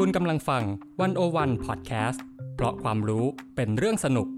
[0.00, 0.62] คุณกำลังฟัง
[1.00, 3.24] One-O-One Podcast เพราะความรู้
[3.56, 4.28] เป็นเรื่องสนุก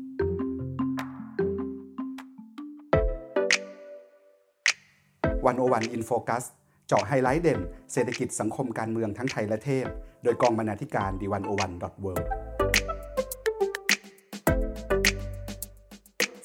[5.47, 6.45] One-O-One In Focus
[6.89, 7.61] เจาะไฮไลท์เด่น
[7.93, 9.87] เศรษฐกิจสังคมการเมืองทั้งไทยและเทศ
[10.23, 12.13] โดยกองบรรณาธิการ The One-O-One dot world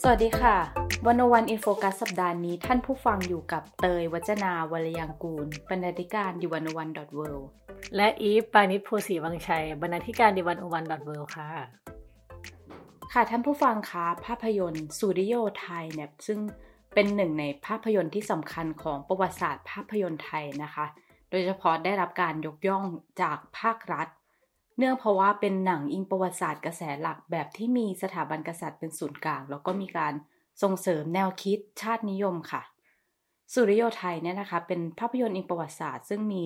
[0.01, 0.57] สวัสดีค่ะ
[1.07, 7.29] One-O-One In Focus สัปดาห์นี้ท่านผู้ฟังอยู่กับเตย วจนาวรรลยางกูร บรรณาธิการ The One-O-One dot world
[7.95, 11.49] และอีฟปานิชโพสีวังชัย บรรณาธิการดีวันโอวันดอทเวิค่ะ
[13.13, 16.39] ค่ะท่านผู้ฟังคะภาพยนตร์สุริโยไทยเนี่ยซึ่ง
[16.93, 20.85] เป็นหนึ่งในภาพยนตร์ที่สำคัญของประวัติศาสตร์ภาพยนตร์ไทยนะคะ
[21.30, 22.85] โดยเฉพาะได้รับการยกย่อง
[23.21, 24.08] จากภาครัฐ
[24.77, 30.13] เนื่องเพราะว่าเป็นหนังอิงประวัติศาสตร์กระแสหลักแบบที่มีสถาบันกษัตริย์เป็นศูนย์กลาง แล้วก็มีการ
[30.61, 32.61] ส่งเสริมแนวคิดชาตินิยมค่ะ
[33.53, 36.45] สุริโยไทยเนี่ยนะคะ เป็นภาพยนตร์อิงประวัติศาสตร์ ซึ่งมี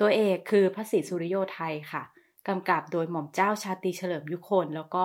[0.00, 2.02] ตัวเอกคือพระศรีสุริโยไทยค่ะ
[2.48, 5.04] กำกับโดยหม่อมเจ้าชาติเฉลิมยุคน แล้วก็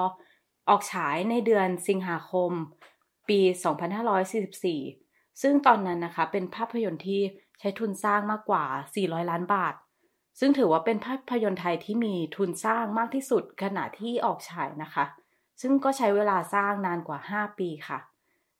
[0.69, 2.51] ออกฉายในเดือนสิงหาคม
[3.29, 3.39] ปี
[4.61, 7.21] 2544 ซึ่งตอนนั้นนะคะเป็นภาพยนตร์ที่
[7.59, 8.63] ใช้ทุนสร้างมากกว่า
[8.95, 9.73] 400 ล้านบาท
[10.39, 15.05] ซึ่งถือว่าเป็นภาพยนตร์ไทยที่มีทุนสร้างมากที่สุดขณะที่ออกฉายนะคะ
[15.61, 17.99] ซึ่งก็ใช้เวลาสร้างนานกว่า 5 ปีค่ะ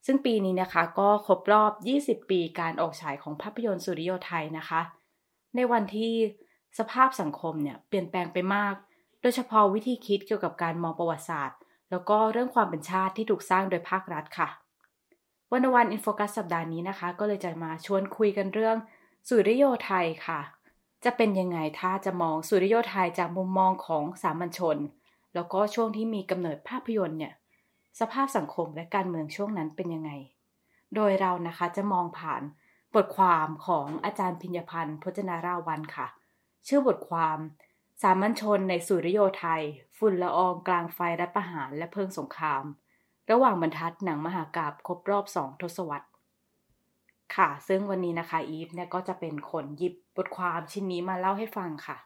[0.05, 1.71] ซึ่งปีนี้นะคะก็ครบรอบ
[2.21, 4.81] 20 ปีการออกฉายของภาพยนตร์สุริโยไทยนะคะ
[5.55, 6.13] ในวันที่
[6.79, 8.75] สภาพสังคมเนี่ยเปลี่ยนแปลงไปมาก
[9.21, 11.57] โดยเฉพาะวิธีคิดเกี่ยวกับการมองประวัติศาสตร์
[11.91, 14.49] แล้วก็เรื่องความเป็นชาติที่ถูกสร้างโดยภาครัฐค่ะ
[15.51, 18.77] วันวันอินโฟกัสสัปดาห์นี้นะคะ ก็เลยจะมาชวนคุยกันเรื่อง
[19.27, 20.39] สุริโยไทยค่ะ
[21.05, 24.77] จะเป็นยังไงถ้าจะมองสุริโยไทยจากมุมมองของสามัญชน
[25.35, 27.33] แล้วก็ช่วงที่มีกำเนิดภาพยนตร์เนี่ย
[27.99, 30.11] สภาพสังคมและการเมืองช่วงนั้นเป็นยังไง
[30.95, 32.41] โดยเรานะคะจะมองผ่าน
[32.95, 36.07] บทความของอาจารย์พิญญพันธ์พจนาราวันค่ะ
[36.67, 37.37] ชื่อบทความ
[38.01, 39.63] สามัญชนในสุริโยไทย
[39.97, 42.63] ฝุ่นละอองกลางไฟรัฐประหารและเพิงสงคราม
[43.31, 46.09] ระหว่างบรรทัดหนังมหากาบครบรอบสองทศวรรษ
[47.35, 51.97] ค่ะ ซึ่งวันนี้นะคะอีฟเนี่ยก็จะเป็นคนหยิบบทความชิ้นนี้มาเล่าให้ฟังค่ะ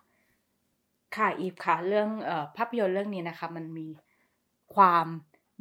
[1.15, 3.87] ค่ะอีฟค่ะ เรื่องอภาพยนตร์เรื่องนี้นะคะ มันมี
[4.75, 5.05] ความ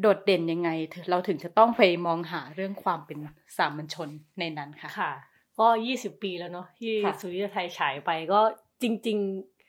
[0.00, 0.70] โดดเด่นยังไง
[1.10, 3.18] เราถึงจะต้องไปมองหาเรื่องความเป็น
[3.58, 5.12] สามัญชนในนั้นค่ะ ค่ะ
[5.58, 8.40] ก็ยี่สิบปีแล้วเนาะที่สุริยไทยฉายไปก็
[8.82, 9.18] จริง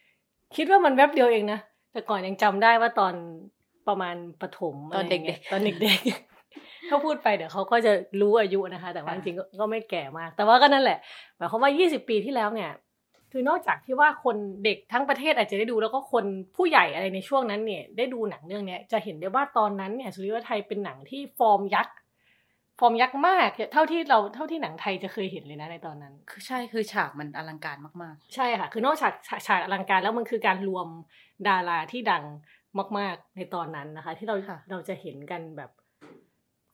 [0.02, 1.60] ๆ คิดว่ามันแวบเดียวเองนะ
[1.92, 3.14] แต่ก่อนยังจำได้ว่าตอน
[3.88, 7.92] ประมาณปฐมตอนเด็กๆตอนเด็กๆเขาพูดไปเดี๋ยวเขาก็จะ
[8.22, 10.98] รู้อายุนะคะ แต่ว่าจริงๆก็ไม่แก่มาก แต่ว่าก็นั่นแหละ
[11.38, 12.72] หมายความว่ายี่สิบปีที่แล้วเนี่ย
[13.32, 16.26] คือนอกจากที่ว่าคนเด็กทั้งประเทศอาจจะได้ดูแล้วก็คน
[16.56, 21.96] ผู้ใหญ่อะไรในช่วงนั้นเนี่ย ได้ดูหนังเรื่องนี้จะเห็นได้ว่าตอนนั้นเนี่ยสุริยไทยเป็นหนังที่ฟอร์มยักษ์
[22.80, 29.14] ฟอร์มยักษ์มาก เท่าที่เราเท่าที่หนังไทยจะเคยเห็นเลยนะในตอนนั้น คือใช่คือฉากมันอลังการมากๆ ใช่ค่ะ คือนอกจาก
[29.48, 30.88] ฉากอลังการแล้วมันคือการรวม
[31.48, 32.24] ดาราที่ดัง
[32.98, 34.36] มาก ๆในตอนนั้นนะคะ ที่เรา
[34.72, 35.72] เราจะเห็นกันแบบ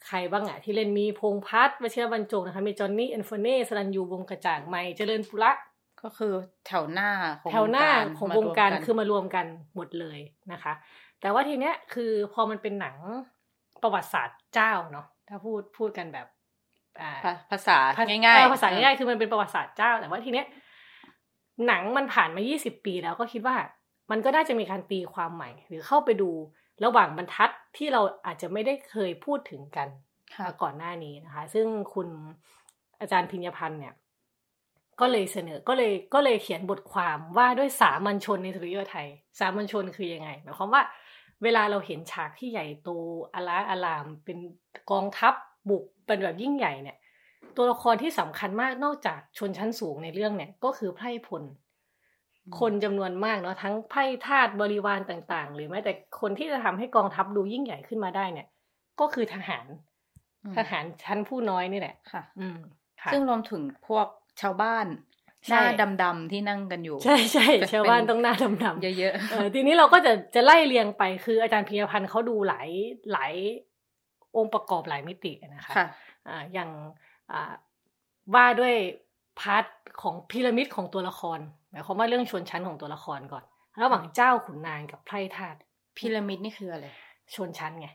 [0.07, 5.51] ใครบ้างอะที่เล่นมีพงพัฒน์วชิรบรรจงนะคะมีจอห์นนี่เอนฟเน่สรันยูวงกระจ่างไม่เจริญปุระ
[6.05, 6.33] ก็คือ
[6.67, 7.09] แถวหน้า
[7.41, 9.45] ของแถวหน้าของวงการคือมารวมกัน
[9.75, 10.19] หมดเลย
[10.51, 10.73] นะคะ
[11.21, 12.95] แต่ว่าทีเนี้ยคือพอมันเป็นหนัง
[13.81, 16.27] ประวัติศาสตร์เจ้าเนาะถ้าพูดพูดกันแบบ
[17.51, 17.77] ภาษา
[18.09, 20.45] ง่ายๆภาษาง่ายๆคือมันเป็นประวัติศาสตร์เจ้า แต่ว่าทีเนี้ย
[21.67, 23.55] หนังมันผ่านมา 20 ปีแล้วก็คิดว่า
[24.11, 26.31] มันก็น่าจะมีการตีความใหม่ หรือเข้าไปดู
[26.85, 29.88] ระหว่างบรรทัดที่เราอาจจะไม่ได้เคยพูดถึงกัน
[30.61, 32.07] ก่อนหน้านี้นะคะ ซึ่งคุณ
[32.99, 33.94] อาจารย์พิญญพันธ์เนี่ย
[35.00, 39.07] ก็เลยเสนอก็เลยก็เลยเขียนบทความว่าด้วยสามัญชนในสุริโยไทย
[39.39, 40.81] สามัญชนคือยังไงหมายความว่า
[41.44, 42.89] เวลาเราเห็นฉากที่ใหญ่โต
[43.33, 44.38] อลาอลามเป็น
[44.91, 45.33] กองทัพ
[45.69, 46.97] บุกเป็นแบบยิ่งใหญ่เนี่ย
[47.56, 51.44] ตัวละครที่สำคัญมากนอกจากชนชั้นสูงในเรื่องเนี่ย ก็คือไพร่พล
[52.59, 55.91] คนจำนวนมากเนาะทั้งไพร่ทาสบริวารต่างๆ หรือแม้แต่
[56.22, 58.47] คนที่จะทำให้กองทัพดูยิ่งใหญ่ขึ้นมาได้เนี่ย
[59.00, 59.66] ก็คือทหาร
[60.57, 62.57] ทหารชั้นผู้น้อยนี่แหละค่ะ อืม
[63.12, 64.07] ซึ่งรวมถึงพวก
[64.41, 64.85] ชาวบ้าน
[65.50, 65.63] หน้า
[66.03, 72.68] ดำๆที่นั่งกันอยู่ ใช่ใช่ชาวบ้านต้องหน้าดำๆเยอะๆทีนี้เราก็จะจะไล่เรียงไปคืออาจารย์พิยพันธ์เขาดูหลาย
[73.12, 73.33] หลาย
[74.36, 75.88] องค์ประกอบหลายมิตินะคะค่ะ
[76.27, 76.69] อ่าอย่าง
[77.31, 77.54] อ่า
[78.36, 78.74] ว่าด้วย
[79.39, 79.65] พาร์ท
[80.01, 81.39] ของพีระมิดของตัวละคร
[81.71, 83.44] หมายความว่าเรื่องชนชั้นของตัวละครก่อน
[83.81, 85.56] ระหว่างเจ้าขุนนางกับไพร่ทาส
[85.98, 86.86] พีระมิดนี่คืออะไร
[87.36, 87.88] ชนชั้นไง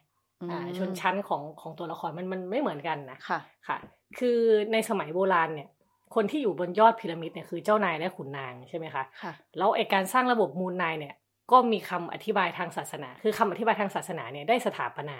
[0.50, 3.78] อ่าชนชั้นของของตัวละครมันมันไม่เหมือนกันนะค่ะค่ะ
[4.18, 4.38] คือ
[4.72, 5.68] ในสมัยโบราณเนี่ย
[6.14, 11.14] คนที่อยู่บนยอดพีระมิดเนี่ยคือเจ้านายและขุนนางใช่ไหมคะค่ะแล้วไอการสร้างระบบมูลนายเนี่ย
[11.52, 15.18] ก็มีคำอธิบายทางศาสนา คือคำอธิบายทางศาสนาเนี่ยได้สถาปนา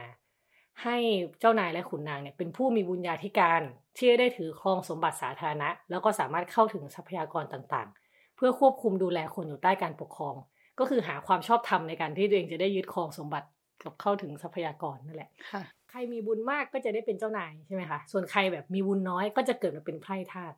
[0.82, 0.96] ให้
[1.40, 3.62] เจ้านายและขุนนางเนี่ยเป็นผู้มีบุญญาธิการ
[3.96, 10.34] ที่ได้ถือครองสมบัติสาธารณะ แล้วก็สามารถเข้าถึงทรัพยากรต่างๆ เพื่อควบคุมดูแลคนอยู่ใต้การปกครอง
[10.78, 13.48] ก็คือหาความชอบธรรมในการที่ตัวเองจะได้ยึดครองสมบัติ
[13.82, 20.54] กับเข้าถึงทรัพยากรนั่นแหละค่ะใครมีบุญมากก็จะได้เป็นเจ้านายใช่ไหมคะ ส่วนใครแบบมีบุญน้อยก็จะเกิดมาเป็นไพร่ทาส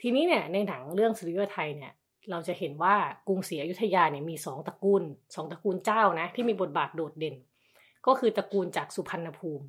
[0.00, 1.92] ทีนี้เนี่ยในหนังเรื่องสุริโยไทยเนี่ย
[2.30, 2.94] เราจะเห็นว่า
[3.28, 5.02] กรุงศรีอยุธยาเนี่ยมีสองตระกูล
[5.34, 7.36] สองตระกูลเจ้านะที่มีบทบาทโดดเด่น
[8.06, 9.66] ก็คือตระกูลจากสุพรรณภูมิ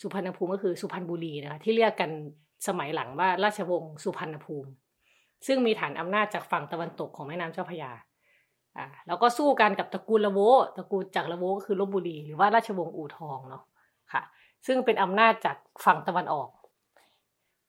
[0.00, 2.10] สุพรรณภูมิก็คือสุพรรณบุรีนะคะที่เรียกกัน
[2.68, 4.70] สมัยหลังว่าราชวงศ์สุพรรณภูมิ
[5.46, 7.92] ซึ่งมีฐานอำนาจจากฝั่งตะวันตกของแม่น้ำเจ้าพระยา
[8.78, 10.40] อ่าแล้วก็สู้กันกับตระกูลละโว
[10.76, 13.62] ตระกูลจากละโวก็คือลบบุรีหรือว่าราชวงศ์อู่ทองเนาะ
[14.12, 14.22] ค่ะ
[14.66, 16.48] ซึ่งเป็นอำนาจจากฝั่งตะวันออก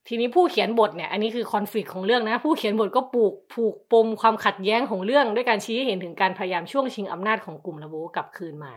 [0.07, 8.73] ทีนี้ผู้เขียนบทเนี่ย อันนี้คือคอนฟ lict ของเรื่องนะ ผู้เขียนบทก็ปลูกผูกปมความขัดแย้งของเรื่อง ด้วยการชี้ให้เห็นถึงการพยายามช่วงชิงอำนาจของกลุ่มละโวกลับคืนมา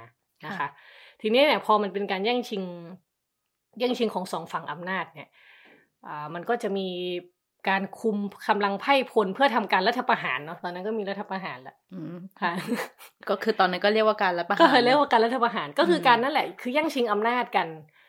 [0.47, 0.69] นะคะค่ะ
[1.21, 2.63] ทีนี้เนี่ยพอมันเป็นการแย่งชิง
[3.79, 5.29] แย่งชิงของสองฝั่งอำนาจเนี่ย
[6.07, 6.89] อ่ามันก็จะมี
[7.69, 8.17] การคุม
[8.49, 12.53] กำลังไพ่พลเพื่อทำการรัฐประหารเนาะตอนนั้นก็มีรัฐประหารแหละอืมค่ะ
[13.29, 18.00] ก็คือตอนนั้นก็เรียกว่าการรับประหารก็เลยเรียกว่าการรัฐประหารก็คืออมการนั่นแหละ คือแย่งชิงอำนาจกันอ่า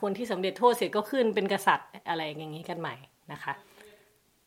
[0.00, 2.94] คนที่สำเร็จโทษเสร็จก็ขึ้นเป็นกษัตริย์อะไรอย่างนี้กันใหม่
[3.32, 3.52] นะคะ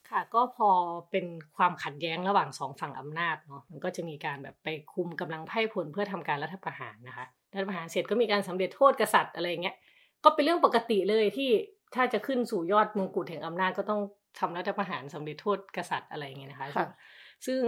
[0.09, 0.69] ค่ะก็พอ
[1.11, 1.25] เป็น
[1.57, 9.75] ความขัดแย้งระหว่างสองฝั่งอำนาจเนาะมันก็จะมีการแบบไปคุมกำลังไพ่พลเพื่อทำการรัฐประหารนะคะรัฐประหารเสร็จก็มีการสำเร็จโทษกษัตริย์อะไรอย่างเงี้ย
[10.23, 11.49] ก็เป็นเรื่องปกติเลยที่
[11.95, 14.01] ถ้าจะขึ้นสู่ยอดมงกุฎแห่งอำนาจก็ต้อง
[14.39, 16.89] ทำรัฐประหารสำเร็จโทษกษัตริย์อะไรอย่างเงี้ยนะคะค่ะ
[17.45, 17.61] ซึ่ง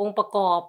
[0.00, 0.60] องค์ประกอบ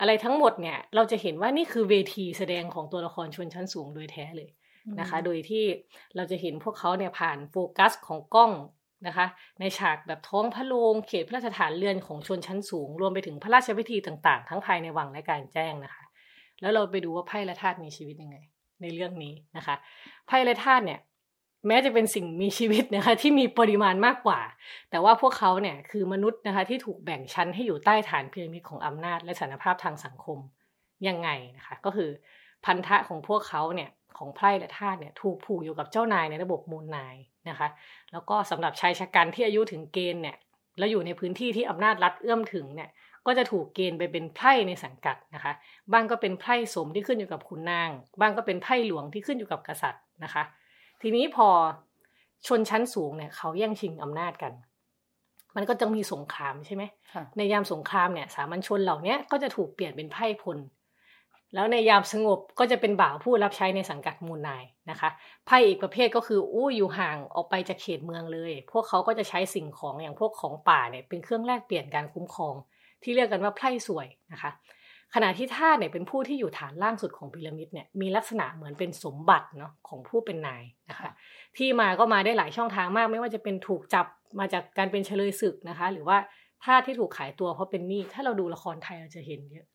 [0.00, 4.48] อะไรทั้งหมดเนี่ย เราจะเห็นว่านี่คือเวทีแสดงของตัวละครชนชั้นสูงโดยแท้เลย
[5.00, 5.64] นะคะ โดยที่
[6.16, 8.52] เราจะเห็นพวกเขาเนี่ยผ่านโฟกัสของกล้อง
[9.06, 9.26] นะคะ
[9.60, 16.04] ในฉากแบบท้องพระโรงเขตพระราชฐานเรือนของชนชั้นสูง รวมไปถึงพระราชพิธีต่างๆ ทั้งภายในวังและกลารแจ้งนะคะ
[16.60, 18.36] แล้วเราไปดูว่าไพ่และธาตุมีชีวิตยังไง
[18.82, 19.74] ในเรื่องนี้นะคะ
[20.26, 21.00] ไพ่และธาตุเนี่ย
[21.66, 24.40] แม้จะเป็นสิ่งมีชีวิตนะคะที่มีปริมาณมากกว่า
[24.90, 30.38] แต่ว่าพวกเขาเนี่ยคือมนุษย์นะคะที่ถูกแบ่งชั้นให้อยู่ใต้ฐานพีระมิดของอำนาจและสถานภาพทางสังคม
[31.08, 32.10] ยังไงนะคะก็คือ
[32.64, 37.16] พันธะของพวกเขาเนี่ย ของไพร่และธาตุเนี่ยถูกผูกอยู่กับเจ้านายในระบบมูลนาย
[37.48, 37.68] นะคะ
[38.12, 40.36] แล้วก็สำหรับชายชะกันที่อายุถึงเกณฑ์เนี่ย
[40.78, 42.90] แล้วอยู่ในพื้นที่ที่อำนาจรัฐเอื้อมถึงเนี่ย
[43.26, 45.52] ก็จะถูกเกณฑ์ไปเป็นไพร่ในสังกัดนะคะ
[45.92, 50.42] บ้างก็เป็นไพร่สมที่ขึ้นอยู่กับขุนนาง บ้างก็เป็นไพร่หลวงที่ขึ้นอยู่กับกษัตริย์นะคะ
[51.02, 51.48] ทีนี้พอ
[52.46, 54.52] ชนชั้นสูงเนี่ยเขาแย่งชิงอำนาจกัน
[55.56, 60.58] มันก็จะมีสงครามใช่ไหมค่ะในยามสงครามเนี่ยสามัญชนเหล่าเนี้ยก็จะถูกเปลี่ยนเป็นไพร่พล
[61.54, 65.10] แล้วในยามสงบก็จะเป็นบ่าวผู้รับใช้ในสังกัดมูลนายนะคะ
[65.46, 72.54] ไพ่อีกประเภทก็คืออู้อยู่ห่างออกไปจากเขตเมืองเลย พวกเขาก็จะใช้สิ่งของอย่างพวกของป่าเนี่ยเป็นเครื่องแลกเปลี่ยนการคุ้มครอง
[73.02, 74.50] ที่เรียกกันว่าไพ่สวยนะคะ
[75.14, 81.10] ขณะที่ท่าเนี่ยเป็นผู้ที่อยู่ฐานล่างสุดของพีระมิดเนี่ยมีลักษณะเหมือนเป็นสมบัติเนาะของผู้เป็นนายนะคะ
[81.56, 84.06] ที่มาก็มาได้หลายช่องทางมาก ไม่ว่าจะเป็นถูกจับ
[84.38, 86.18] มาจากการเป็นเฉลยศึกนะคะ หรือว่า
[86.64, 89.66] ท่าที่ถูกขายตัวเพราะเป็นหนี้ถ้าเราดูละครไทยเราจะเห็นเยอะ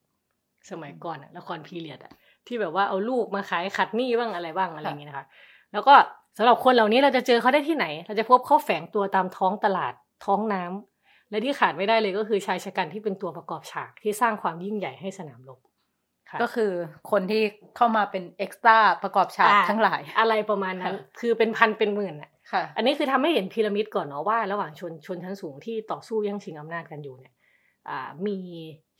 [0.71, 2.13] สมัยก่อนอะละครพีเรียดอะ
[2.47, 5.25] ที่แบบว่าเอาลูกมาขายขัดหนี้บ้างอะไรบ้างอะไรอย่างเงี้ยนะคะ
[5.73, 5.93] แล้วก็
[6.37, 9.93] สำหรับคนเหล่านี้เราจะเจอเขาได้ที่ไหน เราจะพบเขาแฝงตัวตามท้องตลาด
[10.25, 15.59] ท้องน้ำและที่ขาดไม่ได้เลยก็คือชายชะกันที่เป็นตัวประกอบฉากที่สร้างความยิ่งใหญ่ให้สนามรบ
[16.29, 16.71] ค่ะก็คือ
[17.11, 17.41] คนที่
[17.75, 27.33] เข้ามาเป็นเอ็กซ์ตร้าประกอบฉากอ่าทั้งหลาย อะไรประมาณนั้นค่ะคือเป็นพันเป็นหมื่นอะค่ะอันนี้คือทำให้เห็นพีระมิดก่อนเนาะว่า ระหว่างชนชนชั้นสูงที่ต่อสู้แย่งชิงอำนาจกันอยู่เนี่ย
[27.89, 28.37] อ่ามี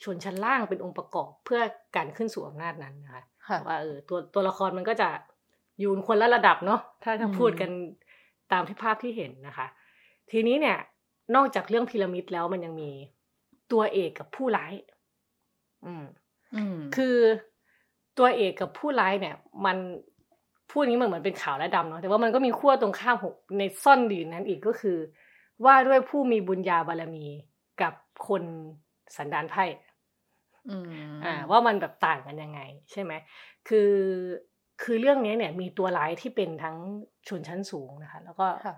[0.04, 1.62] ชนชั้นล่างเป็นองค์ประกอบเพื่อ
[1.96, 5.10] การขึ้นสู่อำนาจนั้นนะคะค่ะว่าเออตัวตัวละครมันก็จะ
[5.80, 7.70] อยู่คนละระดับเนาะถ้าถ้าอืมพูดกัน
[8.52, 9.68] ตามที่ภาพที่เห็นนะคะ
[10.32, 10.78] ทีนี้เนี่ย
[11.36, 12.92] นอกจากเรื่องพีระมิดแล้วมันยังมี
[13.72, 14.74] ตัวเอกกับผู้ร้าย
[15.86, 16.06] อืม
[16.56, 17.16] อืมคือ
[18.18, 19.36] ตัวเอกกับผู้ร้ายเนี่ย
[19.66, 19.78] มัน
[20.72, 24.98] พูดอย่างนี้มันเหมือนเป็นขาวและดำเนาะแต่ว่ามันก็มีขั้วตรงข้ามของในซ่อนอยู่นั้นอีกก็คือ
[25.66, 27.26] ว่าด้วยผู้มีบุญญาบารมี
[27.82, 27.94] กับ
[28.28, 28.44] คน
[29.18, 29.64] สันดานไพ่
[30.70, 30.92] อืม
[31.26, 33.14] อ่าว่ามันแบบต่างกันยังไง ใช่ไหม
[33.68, 33.92] คือ
[34.84, 36.78] คือเรื่องนี้เนี่ยมีตัวร้ายที่เป็นทั้ง
[37.28, 38.76] ชนชั้นสูงนะคะแล้วก็ค่ะ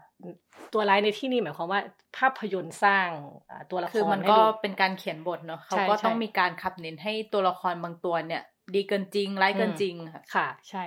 [0.74, 1.81] ตัวร้ายในที่นี้หมายความว่า
[2.17, 3.10] ภาพยนตร์สร้าง
[3.50, 8.43] อ่าตัวละครคือมันให้ก็ดูเป็นการเขียนบทเนาะเขาใช่ก็ใช่ต้องมีการขับเน้นให้ตัวละครบางตัวเนี่ย
[8.75, 10.84] ดีเกินจริงร้ายเกินจริงค่ะค่ะ ใช่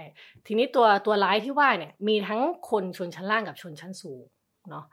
[0.47, 2.41] ทีนี้ตัวตัวร้ายที่ว่าเนี่ย มีทั้ง
[2.71, 4.23] คนชนชั้นล่างกับชนชั้นสูง
[4.71, 4.85] เนาะ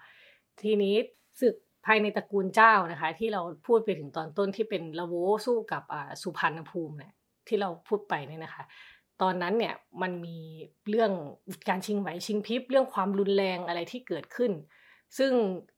[0.62, 0.96] ทีนี้
[1.42, 5.14] ศึก ภายในตระกูลเจ้านะคะ ที่เราพูดไปถึงตอนต้นที่เป็นละโว
[5.46, 7.14] สู้กับอ่าสุพรรณภูมิเนี่ย
[7.48, 8.64] ที่เราพูดไปเนี่ยนะคะ
[9.22, 10.38] ตอนนั้นเนี่ยมันมี
[10.90, 11.12] เรื่อง
[11.70, 14.52] การชิงไหวชิงพริบเรื่องความรุนแรงอะไรที่เกิดขึ้น
[15.18, 15.32] ซึ่ง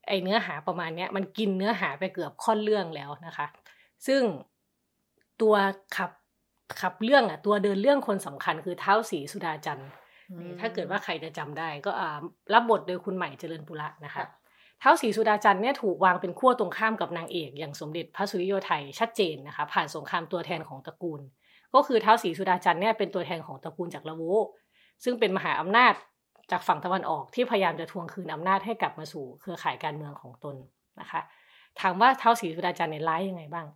[0.08, 3.48] ไอเนื้อหาประมาณเนี้ยมันกินเนื้อหาไปเกือบค่อนเรื่องแล้วนะคะ
[4.08, 4.22] ซึ่ง
[5.42, 5.56] ตัว
[5.98, 6.12] ขับ
[6.82, 9.90] ขับเรื่องอะตัวเดินเรื่องคนสำคัญคือเท้าสีสุดาจันทร์
[10.32, 12.20] อืมถ้าเกิดว่าใครจะจำได้ก็อ่า
[12.54, 14.28] รับบทโดยคุณใหม่เจริญปุระนะคะค่ะ
[14.82, 21.22] ท้าวศรีสุดาจันทร์เนี่ยถูกวางเป็นขั้วตรงข้ามกับนางเอก อย่างสมเด็จพระสุริโยไทยชัดเจนนะคะผ่านสงครามตัวแทนของตระกูล
[21.74, 24.24] ก็คือท้าวศรีสุดาจันทร์เนี่ยเป็นตัวแทนของตระกูลจากละโว
[25.04, 25.94] ซึ่งเป็นมหาอำนาจ
[26.52, 30.56] จากฝั่งตะวันออกที่พยายามจะทวงคืนอำนาจให้กลับมาสู่เครือข่ายการเมืองของตน
[31.00, 31.22] นะคะ
[31.80, 33.68] ถามว่าเท้าศรีสุดาจันทร์เนี่ยร้ายยังไงบ้าง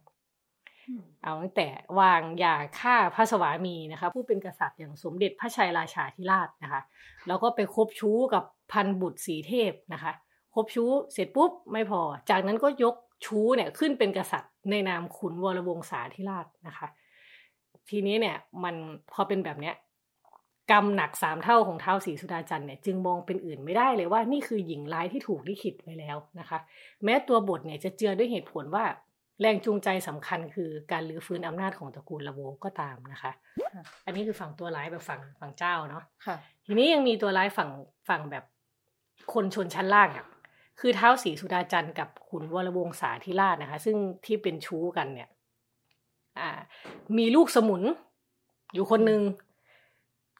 [1.24, 1.68] เอาตั้งแต่
[2.00, 6.82] วางยาฆ่าพระสวามีนะคะผู้เป็นกษัตริย์อย่างสมเด็จพระชัยราชาธิราชนะคะ
[7.28, 10.12] แล้วก็ไปคบชู้กับพันบุตรสีเทพนะคะ
[10.56, 12.96] คบชู้เสร็จปุ๊บไม่พอ จากนั้นก็ยก
[13.26, 16.88] ชู้เนี่ยขึ้นเป็นกษัตริย์ในนามขุนวรวงศาธิราชนะคะ
[17.90, 18.76] ทีนี้เนี่ยมัน
[19.14, 19.76] พอเป็นแบบเนี้ย
[20.72, 26.60] กรรมหนักสามเท่าของเท้าสีสุดาจันทร์เนี่ยจึงมองเป็นอื่นไม่ได้เลยว่านี่คือหญิงร้ายที่ถูกลิขิตไว้แล้วนะคะ
[27.04, 28.86] แม้ตัวบทเนี่ยจะเจือด้วยเหตุผลว่า
[29.42, 33.32] แรงจูงใจสำคัญคือการลื้อฟื้นอำนาจของตระกูลละโวก็ตามนะคะ
[33.74, 36.36] ค่ะอันนี้คือฝั่งตัวร้ายแบบฝั่งฝั่งเจ้าเนาะค่ะ
[36.66, 37.70] ทีนี้ยังมีตัวร้ายฝั่ง
[38.10, 38.44] ฝั่งแบบ
[39.34, 40.26] คนชนชั้นล่างอะ
[40.80, 45.30] คือเท้าสีสุดาจันทร์กับขุนวรวงศาธิราชนะคะ ซึ่งที่เป็นชู้กันเนี่ย
[47.18, 47.82] มีลูกสมุน
[48.74, 49.22] อยู่คนหนึ่ง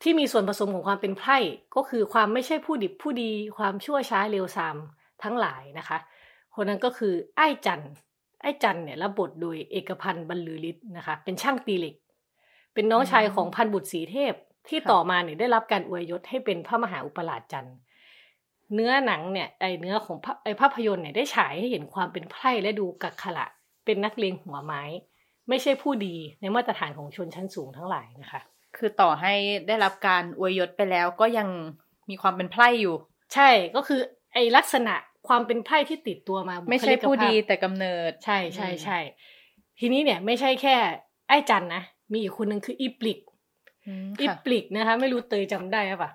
[0.02, 1.38] ที่มีส่วนผสมของความเป็นไพร่
[1.76, 4.78] ก็คือความไม่ใช่ผู้ดิบผู้ดี ความชั่วช้าเร็วซาม
[5.24, 5.98] ทั้งหลายนะคะ
[6.56, 7.82] คนนั้นก็คือไอ้จัน
[8.42, 11.96] ไอ้จันเนี่ยรับบทโดยเอกพันธ์บรรลือฤทธิ์นะคะ เป็นช่างตีเหล็ก
[12.74, 14.34] เป็นน้องชายของพันบุตรสีเทพ
[14.70, 17.76] ที่ต่อมาเนี่ยได้รับการอวยยศให้เป็นพระมหาอุปราชจันทร์
[18.74, 23.46] เนื้อหนังเนี่ยไอเนื้อของภาไอภาพยนตร์เนี่ยได้ฉายให้เห็นความเป็นไพร่และดูกักขระ
[23.86, 24.84] เป็นนักเลงหัวไม้
[25.50, 28.42] ไม่ใช่ผู้ดีในมาตรฐานของชนชั้นสูงทั้งหลายนะคะ
[28.78, 29.34] คือต่อให้
[29.68, 31.48] ได้รับการอวยยศไปแล้วก็ยัง
[32.10, 32.96] มีความเป็นไพร่อยู่
[33.34, 34.02] ใช่ก็คือ
[34.34, 34.96] ไอลักษณะ
[35.28, 39.00] ความเป็นไพร่ที่ติดตัวมาไม่ใช่ผู้ดีบุคลิกภาพแต่กำเนิด ใช่ใช่ใช่
[39.80, 40.76] ทีนี้เนี่ยไม่ใช่แค่
[41.28, 43.20] ไอ้จันนะมีอีกคนหนึ่งคืออีปลิก
[43.88, 46.12] อืมอีค่ะปลิกนะคะ ไม่รู้เตยจำได้ปะ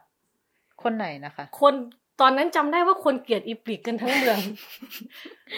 [0.82, 1.74] คนไหนนะคะ คน
[2.20, 4.38] ตอนนั้นจำได้ว่าคนเกลียดอีปลิกกันทั้งเมือง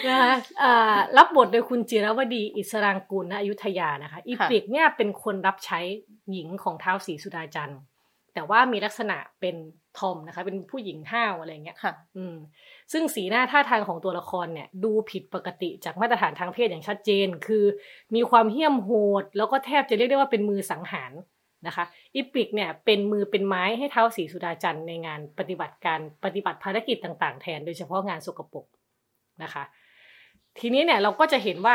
[0.09, 5.81] นะคะอ่ารับบทโดยคุณจิรวดีอิสรางกูลณอยุธยานะคะ อีปลิกเนี่ยเป็นคนรับใช้
[6.33, 7.81] หญิงของท้าวศรีสุดาจันทร์
[8.35, 9.57] แต่ว่ามีลักษณะเป็น
[9.99, 12.37] ทอมนะคะ เป็นผู้หญิงห้าวอะไรเงี้ยค่ะอืม
[12.93, 17.65] ซึ่งสีหน้าท่าทางของตัวละครเนี่ย ดูผิดปกติจากมาตรฐานทางเพศอย่างชัดเจน คือ
[18.15, 18.91] มีความเหี้ยมโห
[19.23, 21.13] ด แล้วก็แทบจะเรียกได้ว่าเป็นมือสังหาร
[21.67, 21.85] นะคะ
[22.17, 28.67] อิปริกเนี่ยเป็นมือเป็นไม้ให้เท้าสีสุดาจันทร์ในงานปฏิบัติการปฏิบัติภารกิจต่างๆ แทน โดยเฉพาะงานสกปรก
[29.43, 29.65] นะคะ
[30.59, 31.75] ทีนี้เนี่ยเราก็จะเห็นว่า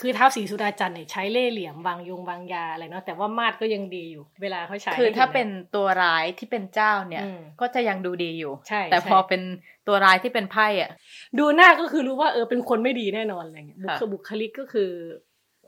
[0.00, 9.42] คือเท้าสีสุดาจันทร์เนี่ยใช้เล่ห์เหลี่ยมวางยงวางยาอะไรเนาะแต่ว่ามาดก็ยังดีอยู่ เวลาเขาใช้คือให้ห็ถ้าเป็นตัวร้ายที่เป็นเจ้าเนี่ยอืมก็จะยังดูดีอยู่ใช่แต่ใช่พอเป็น
[9.86, 10.90] ตัวร้ายที่เป็นไพ่อะ
[11.38, 14.90] ดูหน้าก็คือรู้ว่าเออเป็นคนไม่ดีแน่นอนอะไรเงี้ยบุคค่ะบุคลิกก็คือ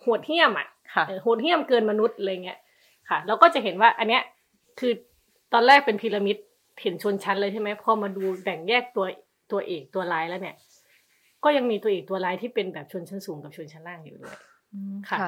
[0.00, 2.58] โหดเหี้ยมอะค่ะเออโหดเหี้ยมเกินมนุษย์อะไรเงี้ย
[3.12, 4.22] ค่ะ เราก็จะเห็นว่าอันเนี้ย
[4.80, 4.92] คือ
[5.52, 6.36] ตอนแรกเป็นพีระมิด
[6.82, 9.06] เห็นชนชั้นเลยใช่ไหมพอมาดูแบ่งแยกตัว
[9.50, 10.56] ตัวเอกตัวร้ายแล้วเนี่ย
[11.44, 14.38] ก็ยังมีตัวเอกตัวร้ายที่เป็นแบบชนชั้นสูงกับชนชั้นล่างอยู่ด้วย
[15.08, 15.18] ค่ะ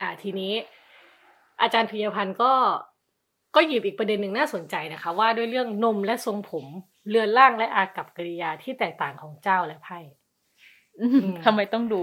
[0.00, 0.52] อ่าทีนี้
[1.62, 2.52] อาจารย์พิยพันธ์ก็
[3.54, 6.66] ก็หยิบอีกประเด็นหนึ่งน่าสนใจนะคะ ว่าด้วยเรื่องนมและทรงผม
[7.08, 9.98] เรือนร่างและอากับกิริยาที่แตกต่างของเจ้าและไพ่
[11.00, 12.02] อืมอืมทำไมต้องดู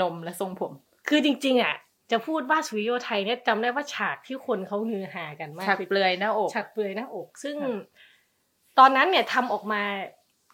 [0.00, 0.72] นมและทรงผม
[1.08, 1.74] คือจริง ๆ อะ
[2.10, 7.82] จะพูดว่าสุริโยไทยเนี่ยจำได้ว่าฉากที่คนเขาฮือฮากันมากฉากเปลือยหน้าอกฉากเปลือยหน้าอก ซึ่งค่ะ
[8.78, 9.82] ตอนนั้นเนี่ยทำออกมา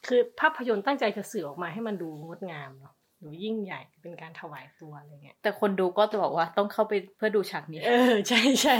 [0.06, 8.76] คือภาพยนตร์ตั้งใจจะสื่อออกมาให้มันดูงดงามเนาะดูยิ่งใหญ่เป็นการถวายตัวอะไรเงี้ยแต่คนดูก็จะบอกว่าต้องเข้าไปเพื่อดูฉากนี้ เออใช่ใช่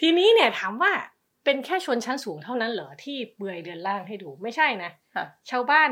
[0.00, 0.92] ทีนี้เนี่ยถามว่า
[1.44, 5.90] เป็นแค่ชนชั้นสูงเท่านั้นเหรอที่เปลือยเดือนล่างให้ดูไม่ใช่นะค่ะชาวบ้าน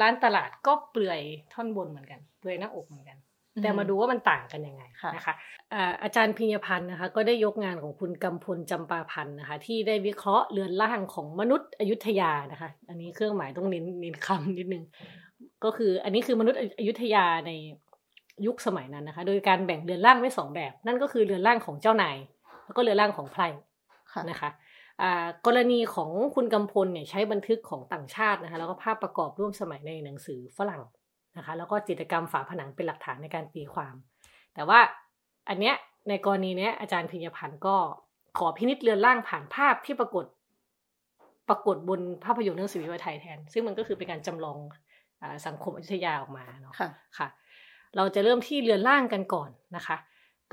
[0.00, 1.20] ร้านตลาดก็เปลือย
[1.52, 3.18] ท่อนบนเหมือนกัน เปลือยหน้าอกเหมือนกัน
[3.62, 5.34] แต่มาดูว่ามันต่างกันยังไงค่ะนะคะ
[5.74, 14.84] อ่าอาจารย์พิญญพันธ์นะคะก็ได้ยกงานของคุณกำพลจำปาพันธ์นะคะที่ได้วิเคราะห์เรือนร่างของมนุษย์อยุธยานะคะ อันนี้เครื่องหมายต้องเน้นเน้นคำนิดนึง
[15.64, 17.50] ก็คืออันนี้คือมนุษย์อยุธยาใน
[18.46, 22.16] ยุคสมัยนั้นนะคะ โดยการแบ่งเรือนร่างไว้สองแบบ นั่นก็คือเรือนร่างของเจ้านาย
[22.64, 23.48] แล้วก็เรือนร่างของไพร่
[24.12, 24.50] ค่ะนะคะ
[25.02, 30.82] อ่ากรณีของคุณกำพลเนี่ยใช้บันทึกของต่างชาตินะคะแล้วก็ภาพประกอบร่วมสมัยในหนังสือฝรั่ง
[31.36, 33.94] นะคะ แล้วก็จิตรกรรมฝาผนังเป็นหลักฐานในการตีความ
[34.54, 34.80] แต่ว่า
[35.50, 35.76] อันเนี้ย
[36.08, 37.76] ในกรณีเนี้ยอาจารย์พิญญพันธ์ก็
[38.38, 40.24] ขอพินิจเรือนร่างผ่านภาพที่ปรากฏ
[41.48, 44.58] ปรากฏบนภาพยนตร์เรื่องสิริวัยไทยแทน ซึ่งมันก็คือเป็นการจำลอง
[45.22, 47.28] อาสังคมอยุธยาออกมาเนาะค่ะค่ะ
[47.96, 49.96] เราจะเริ่มที่เรือนร่างกันก่อนนะคะ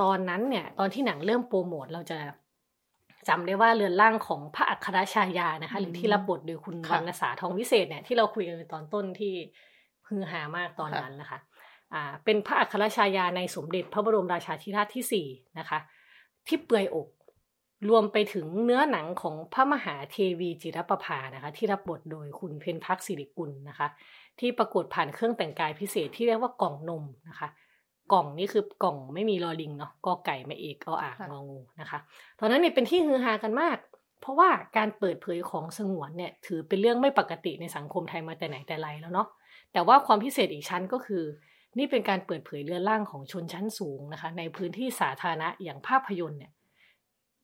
[0.01, 2.17] ตอนนั้นเนี่ย ตอนที่หนังเริ่มโปรโมทเราจะ
[3.29, 9.33] จำได้ว่าเรือนร่างของพระอัครชายานะคะ หรือที่รับบทโดยคุณค่ะวรรณสาทองวิเศษเนี่ยที่เราคุยกันในตอนต้นที่
[10.07, 11.56] ฮือฮามากตอนนั้นนะคะอ่า
[12.23, 15.27] เป็นพระอัครชายาในสมเด็จพระบรมราชาธิราชที่สี่
[15.59, 15.79] นะคะ
[16.47, 17.07] ที่เปลือยอก
[17.89, 23.87] รวมไปถึงเนื้อหนังของพระมหาเทวีจิรประภานะคะที่รับบทโดยคุณเพนพักสิริกุลนะคะ
[24.39, 27.49] ที่ประกวดผ่านเครื่องแต่งกายพิเศษที่เรียกว่ากล่องนมนะคะ
[28.13, 31.99] กล่องนี้คือกล่องไม่มีลอลิงเนาะกอไก่ไม่เอกเอาอ่างค่ะงองูนะคะ
[32.39, 33.77] ตอนนั้นเนี่ยเป็นที่ฮือฮากันมาก
[34.21, 39.27] เพราะว่าการเปิดเผยของสงวนเนี่ยถือเป็นเรื่องไม่ปกติในสังคมไทยมาแต่ไหนแต่ไรแล้วเนาะ
[39.73, 41.23] แต่ว่าความพิเศษอีกชั้นก็คือ
[41.77, 46.51] นี่เป็นการเปิดเผยเรือนร่างของชนชั้นสูงนะคะ ในพื้นที่สาธารณะอย่างภาพยนตร์เนี่ย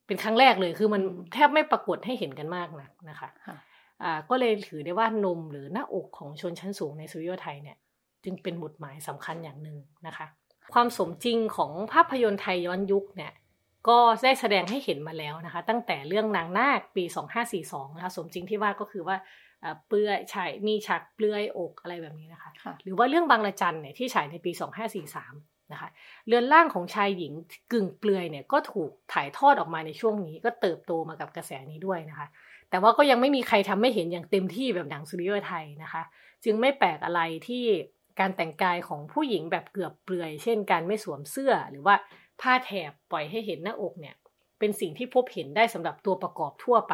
[0.07, 1.01] เป็นครั้งแรกเลยคือมัน
[1.33, 3.57] แทบไม่ปรากฏให้เห็นกันมากนะนะคะค่ะ
[4.03, 7.77] อ่าก็เลยถือได้ว่านมหรือหน้าอกของชนชั้นสูงในสตูดิโอไทยเนี่ย
[8.23, 10.27] จึงเป็นบทหมายสำคัญอย่างหนึ่งนะคะ
[10.73, 13.33] ความสมจริงของภาพยนตร์ไทยย้อนยุคเนี่ย
[13.87, 17.03] ก็ได้แสดงให้เห็นมาแล้วนะคะ ตั้งแต่เรื่องนางนาคปี
[17.49, 19.21] 2542นะคะสมจริงที่ว่าก็คือว่าอ่า
[19.87, 24.51] เปลือยฉายมีฉากเปลือยอกอะไรแบบนี้นะคะค่ะหรือว่าเรื่องบางระจันเนี่ยที่ฉายในปี
[25.11, 25.89] 2543นะคะ
[26.27, 27.33] เรือนร่างของชายหญิง
[27.71, 32.27] กึ่งเปลือยเนี่ยก็ถูกถ่ายทอดออกมาในช่วงนี้ ก็เติบโตมากับกระแสนี้ด้วยนะคะ
[32.69, 36.03] แต่ว่าก็ยังไม่มีใครทำให้เห็นอย่างเต็มที่แบบหนังสตูดิโอไทยนะคะ
[36.43, 37.63] จึงไม่แปลกอะไรที่
[38.19, 41.95] การแต่งกายของผู้หญิงแบบเกือบเปลือย เช่นการไม่สวมเสื้อหรือว่า
[42.41, 44.15] ผ้าแถบปล่อยให้เห็นหน้าอกเนี่ย
[44.59, 46.93] เป็นสิ่งที่พบเห็นได้สำหรับตัวประกอบทั่วไป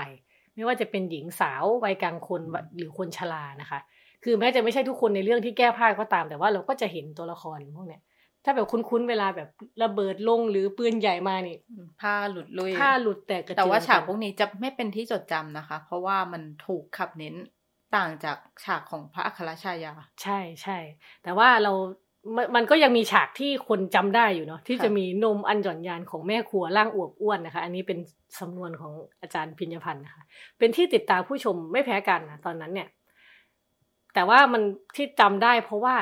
[0.60, 2.42] ไม่ว่าจะเป็นหญิงสาววัยกลางคน
[2.78, 3.80] หรือคนชรานะคะ
[4.24, 8.02] คือแม้จะไม่ใช่ทุกคนในเรื่องที่แก้ผ้าก็ตาม แต่ว่าเราก็จะเห็นตัวละครพวกเนี้ย
[8.44, 9.50] ถ้าแบบคุ้นๆเวลาแบบ
[9.84, 11.58] ระเบิดลงหรือปืนใหญ่มานี่
[12.02, 17.36] ผ้าหลุดลุยผ้าหลุดแตกกระเจิงแต่ว่าฉากพวกนี้จะไม่เป็นที่จดจำนะคะ เพราะว่ามันถูกขับเน้น
[17.96, 20.78] ต่างจากฉากของพระอัครชายา ใช่ใช่
[21.24, 21.74] แต่ว่าเรา
[22.36, 28.00] มันมันก็ยังมีฉากที่คนจำได้อยู่เนาะที่ค่ะจะมีนมอันหย่อนยานของแม่ครัวร่างอวบอ้วนนะคะ อันนี้เป็น
[28.40, 30.24] สำนวนของอาจารย์พิญญพันธ์นะคะ
[30.58, 32.88] เป็นที่ติดตามผู้ชมไม่แพ้กันนะตอนนั้นเนี่ย
[34.14, 34.62] แต่ว่ามัน
[34.96, 35.96] ที่จำได้เพราะว่า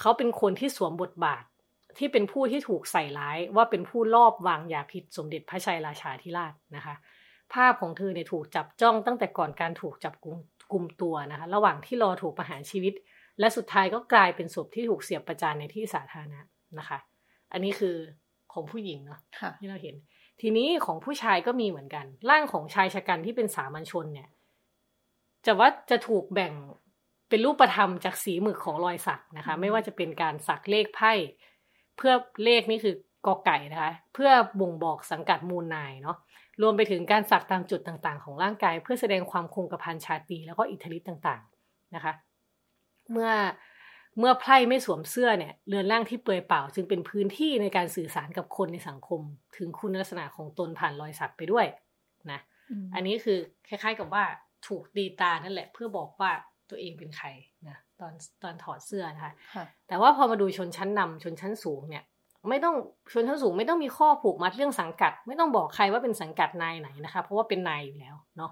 [0.00, 1.44] เขาเป็นคนที่สวมบทบาท
[1.98, 6.94] ที่เป็นผู้ที่ถูกใส่ร้ายว่าเป็นผู้ลอบวางยาพิษสมเด็จพระชัยราชาธิราชนะคะ
[7.54, 10.36] ภาพของเธอเนี่ยถูกจับจ้องตั้งแต่ก่อนการถูกจับกุม
[10.72, 12.94] กุมตัวนะคะ ระหว่างที่รอถูกประหารชีวิต
[13.40, 16.40] และสุดท้ายก็กลายเป็นศพที่ถูกเสียบประจานในที่สาธารณะ
[16.78, 16.98] นะคะ
[17.52, 17.96] อันนี้คือ
[18.52, 19.94] ของผู้หญิงเนาะค่ะที่เราเห็น
[20.40, 24.28] ทีนี้ของผู้ชายก็มีเหมือนกัน ร่างของชายชะกันที่เป็นสามัญชนเนี่ย
[25.46, 26.52] จะว่าจะถูกแบ่ง
[27.28, 31.12] เป็นรูปธรรมจากสีหมึกของรอยสักนะคะ ไม่ว่าจะเป็นการสักเลขไพ่
[31.96, 32.12] เพื่อ
[32.44, 32.94] เลขนี่คือ
[33.26, 34.30] กอไก่นะคะ เพื่อ
[34.60, 36.16] บ่งบอกสังกัดมูลนายเนาะ
[36.62, 42.12] รวมไปถึงการสักตามจุดต่างๆ ของร่างกาย เพื่อแสดงความคงกระพันชาตรีแล้วก็อิทธิฤทธิ์ต่างๆนะคะ
[43.12, 43.30] เมื่อ
[44.18, 49.20] เมื่อไพร่ไม่สวมเสื้อเนี่ยเรือนร่างที่เปลือยเปล่า จึงเป็นพื้นที่ในการสื่อสารกับคนในสังคม
[49.56, 51.66] ถึงคุณลักษณะของตนผ่านรอยสักไปด้วย
[52.30, 52.40] นะ
[52.94, 53.38] อันนี้คือ
[53.68, 54.24] คล้ายๆกับว่า
[54.66, 56.30] ถูกตีตานั่นแหละ เพื่อบอกว่า
[56.70, 57.26] ตัวเองเป็นใคร
[57.68, 58.12] นะตอน
[58.42, 62.04] ตอนถอดเสื้อนะคะค่ะแต่ว่าพอมาดูชนชั้นนำชนชั้นสูงเนี่ย
[62.48, 62.74] ไม่ต้อง
[63.12, 68.50] ชนชั้นสูงไม่ต้องมีข้อผูกมัดเรื่องสังกัด ไม่ต้องบอกใครว่าเป็นสังกัดนายไหนนะคะ เพราะว่าเป็นนายอยู่แล้วเนาะ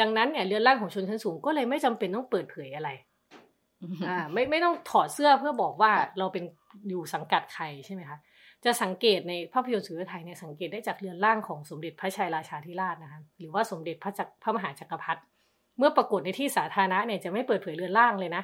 [0.00, 2.90] ดังนั้นเนี่ยเรือนร่างของชนชั้นสูงก็เลยไม่จำเป็นต้องเปิดเผยอะไร
[4.08, 6.44] อ่าไม่ไม่ต้องถอดเสื้อเพื่อบอกว่าค่ะเราเป็น
[6.88, 8.18] อยู่สังกัดใครใช่ไหมคะ
[8.64, 15.20] จะสังเกตในภาพยนตร์สุริโยไทยเนี่ยสังเกตได้จากเรือนร่างของสมเด็จพระชัยราชาธิราชนะคะหรือว่าสมเด็จพระจักรพระมหาจักรพรรดิ
[15.78, 18.42] เมื่อปรากฏในที่สาธารณะเนี่ยจะไม่เปิดเผยเรือนร่างเลยนะ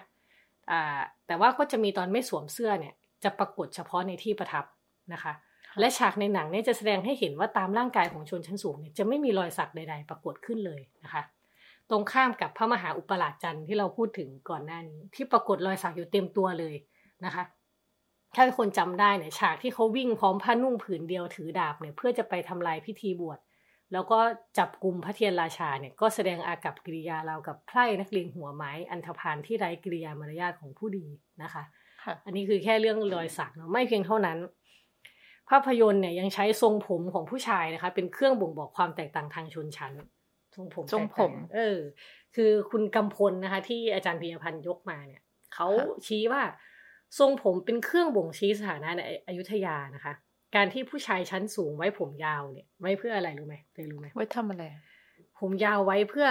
[0.70, 4.64] อ่าแต่ว่าก็จะมีตอนไม่สวมเสื้อเนี่ย จะปรากฏเฉพาะในที่ประทับ
[5.12, 5.32] นะคะ
[5.80, 11.22] และฉากในหนังเนี่ยจะแสดงให้เห็นว่าตามร่างกายของชนชั้นสูงเนี่ยจะไม่มีรอยสักใด ๆ ปรากฏขึ้นเลยนะคะ
[11.90, 16.74] ตรงข้ามกับพระมหาอุปราชจันทร์ที่เราพูดถึงก่อนหน้านี้ ที่ปรากฏรอยสักอยู่เต็มตัวเลย
[17.24, 17.44] นะคะ
[18.34, 23.38] ถ้าคนจำได้เนี่ยฉากที่เขาวิ่งพร้อมผ้านุ่งผืนเดียวถือดาบเนี่ยเพื่อจะไปทำลายพิธีบวช
[23.92, 24.18] แล้วก็
[24.58, 31.06] จับกลุ่มพระเทียนราชาเนี่ยก็แสดงอากับกิริยาราวกับไพร่นักเลงหัวไม้อันธพาลที่ไร้กิริยามารยาทของผู้ดี
[31.42, 31.62] นะคะ
[32.04, 34.38] ค่ะอันนี้คือแค่เรื่องรอยสักเนาะไม่เพียงเท่านั้น
[35.50, 39.92] ภาพยนตร์เนี่ยยังใช้ทรงผมของผู้ชายนะคะ เป็นเครื่องบ่งบอกความแตกต่างทางชนชั้น
[40.58, 41.78] ทรงผมทรงผมแตกต่างเออ
[42.36, 45.22] คือคุณกำพลนะคะ ที่อาจารย์พิยพันธ์ยกมาเนี่ย
[45.54, 45.68] เขา
[46.06, 46.42] ชี้ว่า
[47.18, 50.14] ทรงผมเป็นเครื่องบ่งชี้สถานะในอยุธยานะคะ
[50.56, 54.64] การที่ผู้ชายชั้นสูงไว้ผมยาวเนี่ย ไว้เพื่ออะไรรู้ไหมเคยรู้ไหมไว้ทำอะไร
[55.38, 56.28] ผมยาวไว้เพื่อ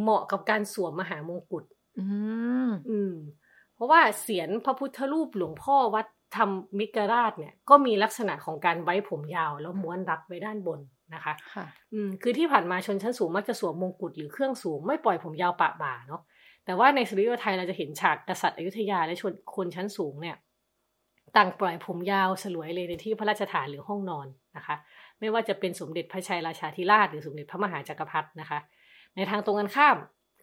[0.00, 1.64] เหมาะกับการสวมมหามงกุฎ
[1.98, 2.06] อื
[2.68, 3.14] มอืม
[3.74, 10.80] เพราะว่าเสียนพระพุทธรูปหลวงพ่อวัดธรรมมิกราชเนี่ย ก็มีลักษณะของการไว้ผมยาวแล้วม้วนรัดไว้ด้านบน
[11.14, 16.22] นะคะค่ะอืมคือที่ผ่านมาชนชั้นสูงมักจะสวมมงกุฎหรือเครื่องสูงไม่ปล่อยผมยาวปะบ่าเนาะ
[16.64, 20.36] แต่ว่าในสตูดิโอไทยเราจะเห็นฉากกษัตริย์อยุธยาและชนคนชั้นสูงเนี่ย
[21.36, 24.76] ต่างปล่อยผมยาวสลวยเลยในที่พระราชฐานหรือห้องนอนนะคะ
[25.20, 28.58] ไม่ว่าจะเป็นสมเด็จพระชัยราชาธิราชหรือสมเด็จพระมหาจักรพรรดินะคะ
[29.16, 29.96] ในทางตรงกันข้าม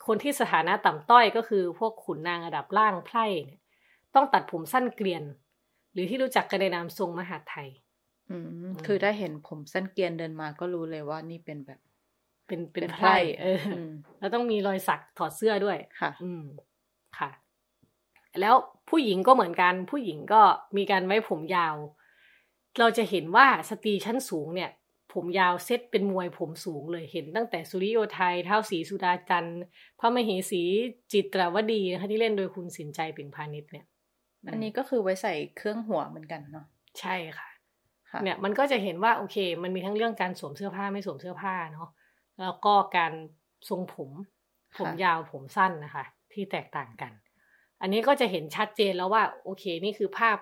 [0.08, 3.60] คนที่สถานะต่ำต้อยก็คือพวกขุนนางระดับล่างไพร่เนี่ย
[4.16, 5.24] ต้องตัดผมสั้นเกลียน
[5.94, 7.84] หรือที่รู้จักกันในนามทรงมหาดไทยอืม
[8.86, 11.80] คือถ้าเห็นผมสั้นเกรียนเดินมาก็รู้เลยว่านี่เป็นแบบ
[12.48, 16.44] เป็นเป็นเป็นไพร่ไพร่เอออมแล้วต้องมีรอยสักถอดเสื้อด้วยค่ะ อืม
[17.18, 17.30] ค่ะ
[18.42, 18.56] แล้ว
[18.90, 20.42] ผู้หญิงก็เหมือนกัน ผู้หญิงก็
[20.78, 21.76] มีการไว้ผมยาว
[22.80, 24.72] เราจะเห็นว่าสตรีชั้นสูงเนี่ย
[25.14, 29.62] ผมยาวเซตเป็นมวยผมสูงเลยเห็นตั้งแต่สุริโยไทยเท้าสีสุดาจันทร์
[30.00, 30.62] พระมเหสี
[31.14, 33.86] จิตรวดีนะคะที่เล่นโดยคุณสินใจปิ่นพาณิชย์เนี่ย
[34.52, 36.66] อันนี้ก็คือไว้ใส่เครื่องหัวเหมือนกันเนาะ
[37.00, 37.55] ใช่ค่ะค่ะ
[38.24, 41.90] เนี่ยมันก็จะเห็นว่าโอเค มันมีทั้งเรื่องการสวมเสื้อผ้าไม่สวมเสื้อผ้าเนาะ
[42.42, 43.14] แล้วก็การ
[43.70, 44.10] ทรงผม
[44.78, 47.12] ผมยาวผมสั้นนะคะ ที่แตกต่างกัน
[47.82, 50.38] อันนี้ก็จะเห็นชัดเจนแล้วว่า โอเค นี่คือภาพ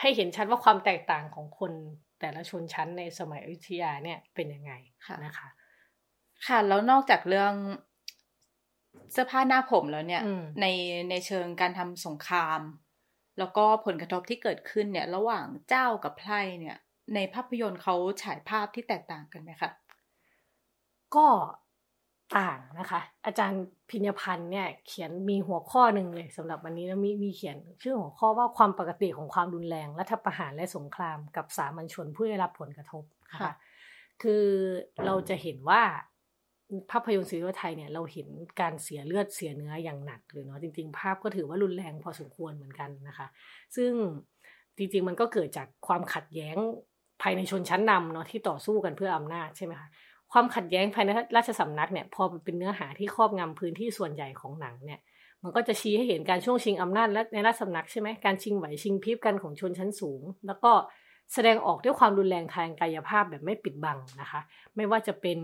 [0.00, 1.72] ให้เห็นชัดว่าความแตกต่างของคน
[2.20, 4.72] แต่ละชนชั้นในสมัยอยุธยาเนี่ยเป็นยังไง
[5.06, 5.48] ค่ะนะคะ
[6.46, 7.54] ค่ะแล้วนอกจากเรื่อง
[9.12, 10.66] เสื้อผ้าหน้าผมแล้วเนี่ยอืมใน
[11.10, 12.60] ในเชิงการทำสงคราม
[13.38, 16.76] แล้วก็ผลกระทบที่เกิดขึ้นเนี่ยระหว่างเจ้ากับไพร่เนี่ย
[17.14, 19.70] ในภาพยนตร์เขาฉายภาพที่แตกต่างกันไหมคะ
[21.16, 21.26] ก็
[22.38, 33.52] ต่างนะคะ อาจารย์พิญญพันธ์เนี่ยเขียนมีหัวข้อหนึ่งเลยสำหรับวันนี้แล้วมีมีเขียนชื่อหัวข้อว่าความปกติของความรุนแรงรัฐประหารและสงครามกับสามัญชนผู้ได้รับผลกระทบนะคะค่ะ
[34.22, 34.44] คือ
[35.04, 35.82] เราจะเห็นว่า
[36.90, 38.28] ภาพยนตร์ซีรีส์ไทยเนี่ยเราเห็น
[38.60, 43.26] การเสียเลือดเสียเนื้ออย่างหนักเลยเนาะจริงๆ ภาพก็ถือว่ารุนแรงพอสมควรเหมือนกันนะคะ
[43.76, 43.92] ซึ่ง
[44.76, 46.56] จริงๆมันก็เกิดจากความขัดแย้ง
[47.22, 49.88] ภายในชนชั้นนำเนาะที่ต่อสู้กันเพื่ออำนาจใช่ไหมคะ
[50.32, 55.00] ความขัดแย้งภายในราชสำนักเนี่ยพอเป็นเนื้อหาที่ครอบงำพื้นที่ส่วนใหญ่ของหนังเนี่ย
[55.42, 60.72] มันก็จะชี้ให้เห็นการช่วงชิงอำนาจและในราชสำนักใช่ไหมการชิงไหวชิงพริบกันของชนชั้นสูง แล้วก็
[61.32, 64.40] แสดงออกด้วยความรุนแรงทางกายภาพแบบไม่ปิดบังนะคะ
[64.76, 65.38] ไม่ว่าจะเป็น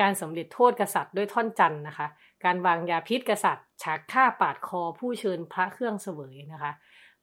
[0.00, 2.06] การสำเร็จโทษกษัตริย์ด้วยท่อนจันทร์นะคะ
[2.44, 6.72] การวางยาพิษกษัตริย์ฉากฆ่าปาดคอผู้เชิญพระเครื่องเสวยนะคะ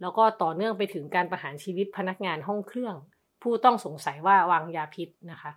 [0.01, 2.95] แล้วก็ต่อเนื่องไปถึงการประหารชีวิตพนักงานห้องเครื่อง
[3.41, 5.51] ผู้ต้องสงสัยว่าวางยาพิษนะคะ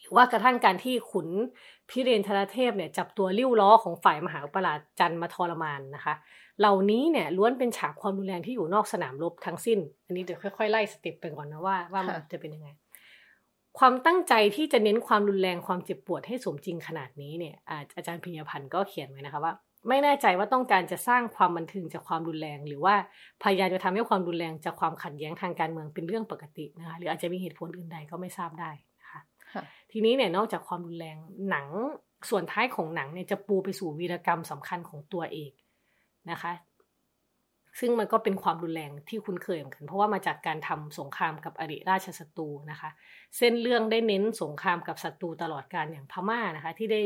[0.00, 1.28] หรือว่ากระทั่งการที่ขุน
[1.90, 6.14] พิเรนทรเทพเนี่ยจับตัวริ้วล้อของฝ่ายมหาอุปราชจันทร์มาทรมานนะคะ
[6.60, 12.68] เหล่านี้เนี่ยล้วนเป็นฉากความรุนแรงที่อยู่นอกสนามรบทั้งสิ้น อันนี้เดี๋ยวค่อยๆไล่สเต็ปไปก่อนนะว่าว่ามันค่ะจะเป็นยังไง
[13.78, 17.56] ความตั้งใจที่จะเน้นความรุนแรงความเจ็บปวดให้สมจริงขนาดนี้เนี่ย
[17.96, 19.52] อาจารย์พิญญพันธ์ก็เขียนไว้นะคะว่า
[19.88, 22.94] ไม่แน่ใจว่าต้องการจะสร้างความบันเทิงจากความรุนแรง หรือว่า
[23.42, 28.70] พยายามจะทำให้ความรุนแรงจากความขัดแย้งทางการเมืองเป็นเรื่องปกตินะคะหรืออาจจะมีเหตุผลอื่นใดก็ไม่ทราบได้
[29.02, 29.20] นะคะ
[29.92, 31.16] ทีนี้เนี่ยนอกจากความรุนแรง
[31.50, 31.66] หนัง
[32.30, 35.52] ส่วนท้ายของหนังเนี่ยจะปูไปสู่วีรกรรมสำคัญของตัวเอก
[36.30, 36.52] นะคะ
[37.80, 42.90] ซึ่งมันก็เป็นความรุนแรงที่คุ้นเคยเหมือนกัน เพราะว่ามาจากการทำสงครามกับอริราชศัตรูนะคะ
[43.36, 47.02] เส้นเรื่องได้เน้นสงครามกับศัตรูตลอดการอย่างพม่านะคะ ที่ได้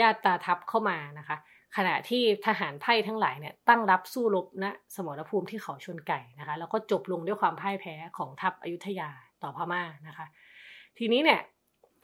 [0.00, 1.36] ญาติตาทัพเข้ามานะคะ
[1.76, 4.64] ขณะที่ทหารไพ่ทั้งหลายเนี่ยตั้งรับสู้รบณ
[4.96, 9.10] สมรภูมิที่เขาชนไก่นะคะ แล้วก็จบลงด้วยความพ่ายแพ้ของทัพอยุธยา
[9.42, 10.26] ต่อพม่านะคะ
[10.98, 11.40] ทีนี้เนี่ย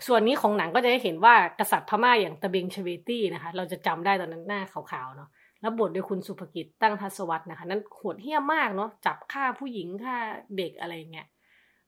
[0.06, 5.30] ส่วนนี้ของหนังก็จะได้เห็นว่ากษัตริย์พม่าอย่างตะเบงชเวตี้นะคะ เราจะจำได้ตอนนั้นหน้าขาวๆเนาะ
[5.62, 10.16] แล้วบทโดยคุณสุภกิจตั้งทัศวัตรนะคะ นั้นโหดเหี้ยมมากเนาะจับฆ่าผู้หญิงฆ่า
[10.56, 11.28] เด็กอะไรเงี้ย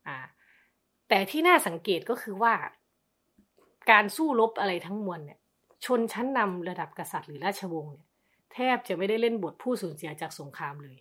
[0.06, 0.16] อ่า
[1.08, 2.52] แต่ที่น่าสังเกตก็คือว่า
[3.90, 5.38] การสู้รบอะไรทั้งมวลเนี่ย
[5.84, 8.06] ชนชั้นนำระดับกษัตริย์หรือราชวงศ์เนี่ย
[8.52, 10.96] แทบจะไม่ได้เล่นบทผู้สูญเสียจากสงครามเลย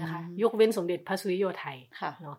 [0.00, 2.38] นะคะยกเว้นสมเด็จพระสุริโยไทยค่ะเนาะ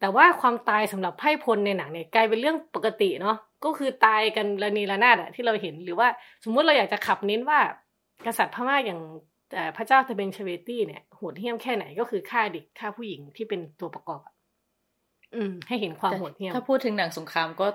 [0.00, 6.08] แต่ว่าความตายสำหรับไพร่พลในหนังเนี่ยกลายเป็นเรื่องปกติเนาะก็คือตายกันระนีระนาดอะที่เราเห็นหรือว่า
[6.44, 7.60] สมมุติเราอยากจะขับเน้นว่า
[8.26, 9.00] กษัตริย์พม่าอย่าง
[9.54, 14.34] เอ่อพระเจ้าตะเบงชเวตี้เนี่ยโหดเหี้ยมแค่ไหนก็คือฆ่าเด็กฆ่าผู้หญิงที่เป็นตัวประกอบอะ
[15.34, 17.66] อืม ให้เห็นความโหดเหี้ยมถ้าพูดถึงหนังสงครามก็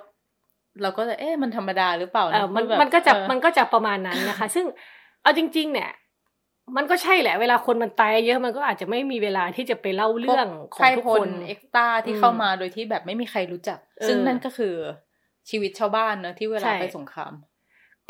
[0.82, 4.65] เราก็จะเอ๊ะมันธรรมดาหรือเปล่าเออมันแบบมันก็จะเออมันก็จะประมาณนั้นนะคะ ซึ่ง
[5.23, 5.91] เอาจริง ๆ เนี่ย
[6.77, 14.75] มันก็ใช่แหละ เวลาคนมันตายเยอะมันก็อาจจะไม่มีเวลาที่จะไปเล่าเรื่องของไพร่พลทุกคน extra ที่อืมเข้ามาโดยที่แบบไม่มีใครรู้จักเออซึ่งนั่นก็คือ
[15.49, 17.34] ชีวิตชาวบ้านเนอะที่เวลาใช่ไปสงคราม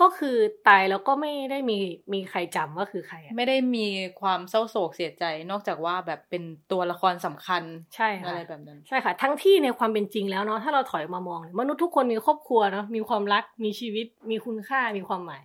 [0.01, 0.35] ก็คือ
[0.67, 1.77] ตายแล้วก็ไม่ได้มี
[2.13, 3.87] มีใครจำว่าคือใครอะไม่ได้มี
[4.21, 7.63] ความเศร้าโศกเสียใจ นอกจากว่าแบบเป็นตัวละครสำคัญ
[7.95, 15.43] ใช่ค่ะอะไรแบบนั้นใช่ค่ะ ทั้งที่ในความเป็นจริงแล้วเนาะถ้าเราถอยมามองเนี่ยมนุษย์ทุกคนมีครอบครัวเนาะมีความรักมีชีวิต มีคุณค่ามีความหมาย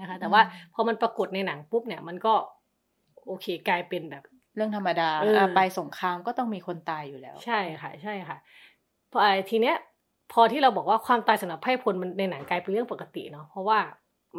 [0.00, 2.34] นะคะ แต่ว่าอืมพอมันปรากฏในหนังปุ๊บเนี่ย มันก็
[3.26, 4.22] โอเคกลายเป็นแบบ
[4.56, 8.38] เรื่องธรรมดาเอออะไปสงครามก็ต้องมีคนตายอยู่แล้ว ใช่ค่ะ ใช่ค่ะ
[9.12, 9.76] พอไอ้ทีเนี้ย
[10.32, 13.78] พอที่เราบอกว่าความตายสำหรับไพ่พลมันในหนังกลายเป็นเรื่องปกติเนาะเพราะว่า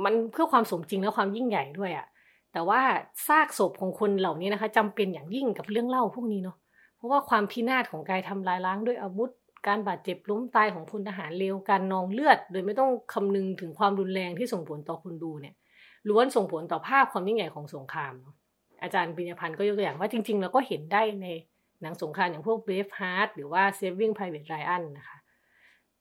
[0.03, 2.07] มันเพื่อความสมจริงและความยิ่งใหญ่ด้วยอะ
[2.53, 2.81] แต่ว่า
[3.27, 6.57] ซากศพของคนเหล่านี้นะคะจำเป็นอย่างยิ่งกับเรื่องเล่าพวกนี้เนาะ
[6.97, 9.29] เพราะว่าความพินาศของการทำลายล้างด้วยอาวุธ
[9.67, 15.55] การบาดเจ็บล้มตายของพลทหารเลวการนองเลือด โดยไม่ต้องคำนึงถึงความรุนแรงที่ส่งผลต่อคนดูเนี่ย
[16.09, 18.35] ล้วนส่งผลต่อภาพความยิ่งใหญ่ของสงครามเนาะ
[18.83, 21.27] อาจารย์ปิญญพันธ์ก็ยกตัวอย่างว่าจริงๆเราก็เห็นได้ใน
[21.81, 25.17] หนังสงครามอย่างพวก Braveheart หรือว่า Saving Private Ryan นะคะ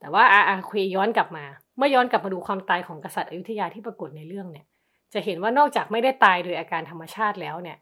[0.05, 1.45] แต่ว่าอาอาคุยย้อนกลับมา
[1.77, 4.67] เมื่อย้อนกลับมาดูความตายของกษัตริย์อยุธยาที่ปรากฏในเรื่องเนี่ย
[5.12, 7.79] จะเห็นว่านอกจากไม่ได้ตายโดยอาการธรรมชาติแล้วเนี่ย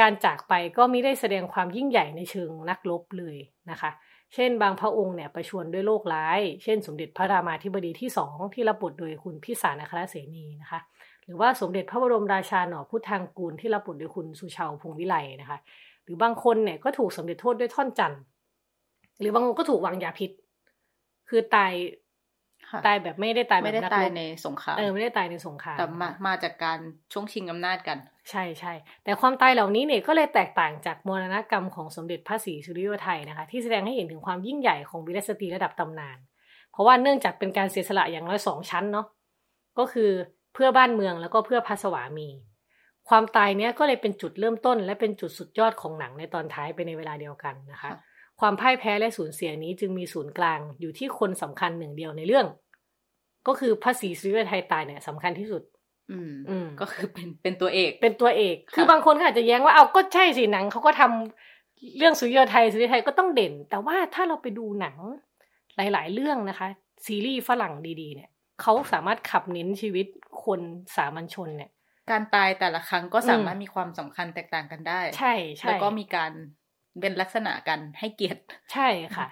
[0.00, 3.36] การจากไปก็ไม่ได้แสดงความยิ่งใหญ่ในเชิงนักรบเลย
[3.70, 3.90] นะคะ
[4.34, 10.80] เช่น บางพระองค์เนี่ยประชวรด้วยโรคร้าย เช่น สมเด็จพระรามาธิบดีที่สองที่รับบทโดยคุณพิสารอัครเสนีนะคะ
[11.24, 15.58] หรือว่าสมเด็จพระบรมราชาหนอพุทธังกูลที่รับบทโดยคุณสุชาวพงวิไลนะคะ
[16.04, 18.20] หรือบางคนเนี่ยก็ถูกสมเด็จโทษด้วยท่อนจันทร์
[19.20, 20.30] หรือบางคนก็ถูกวางยาพิษ
[21.30, 21.72] คือตาย
[22.70, 26.78] ค่ะตายแบบไม่ได้ตายแบบไม่ได้นักตายรบในสงครามเออไม่ได้ตายในสงครามแต่มามาจากการ
[27.12, 27.98] ช่วงชิงอำนาจกัน
[28.30, 28.72] ใช่ใช่
[29.04, 36.18] แต่ความตายเหล่านี้เนี่ยก็เลยแตกต่างจากมรณกรรมของสมเด็จพระศรีสุริโยไทยนะคะที่แสดงให้เห็นถึงความยิ่งใหญ่ของวีรสตรีระดับตำนาน
[36.72, 39.06] เพราะว่าเนื่องจากเป็นการเสียสละอย่างน้อยสองชั้นเนาะ
[39.78, 40.10] ก็คือ
[40.54, 42.28] เพื่อบ้านเมืองแล้วก็เพื่อพระสวามี
[43.08, 47.98] ความตายเนี้ยก็เลยเป็นจุดเริ่มต้น และเป็นจุดสุดยอดของหนังในตอนท้ายไปในเวลาเดียวกันนะคะค่ะ
[48.40, 52.46] ความพ่ายแพ้และสูญเสียนี้จึงมีศูนย์กลางอยู่ที่คนสำคัญหนึ่งเดียวในเรื่อง
[53.46, 55.62] ก็คือพระศรีสุริโยไทยตายเนี่ยสำคัญที่สุด
[56.10, 64.96] อืมอืมก็คือเป็นเป็นตัวเอก เป็นตัวเอกค่ะคือบางคนก็อาจจะแย้งว่าเอาก็ใช่สิหนังเขาก็ทำเรื่องสุริโยไทยสุริโยไทยก็ต้องเด่น แต่ว่าถ้าเราไปดูหนัง
[65.76, 66.68] หลาย ๆ เรื่องนะคะ
[67.06, 68.30] ซีรีส์ฝรั่งดีๆ เนี่ย
[68.62, 70.06] เขาสามารถขับเน้นชีวิต
[70.44, 70.60] คน
[70.96, 71.70] สามัญชนเนี่ย
[72.10, 76.32] การตายแต่ละครั้งก็สามารถอืมมีความสำคัญแตกต่างกันได้ ใช่ใช่แล้วก็มีการ
[77.00, 79.28] เป็นลักษณะกันให้เกียรติ ใช่ค่ะ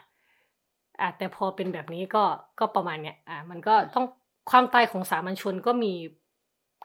[1.00, 2.24] อะแต่พอเป็นแบบนี้ก็
[2.58, 4.06] ก็ประมาณเนี้ยอะมันก็ต้อง
[4.50, 5.92] ความตายของสามัญชนก็มี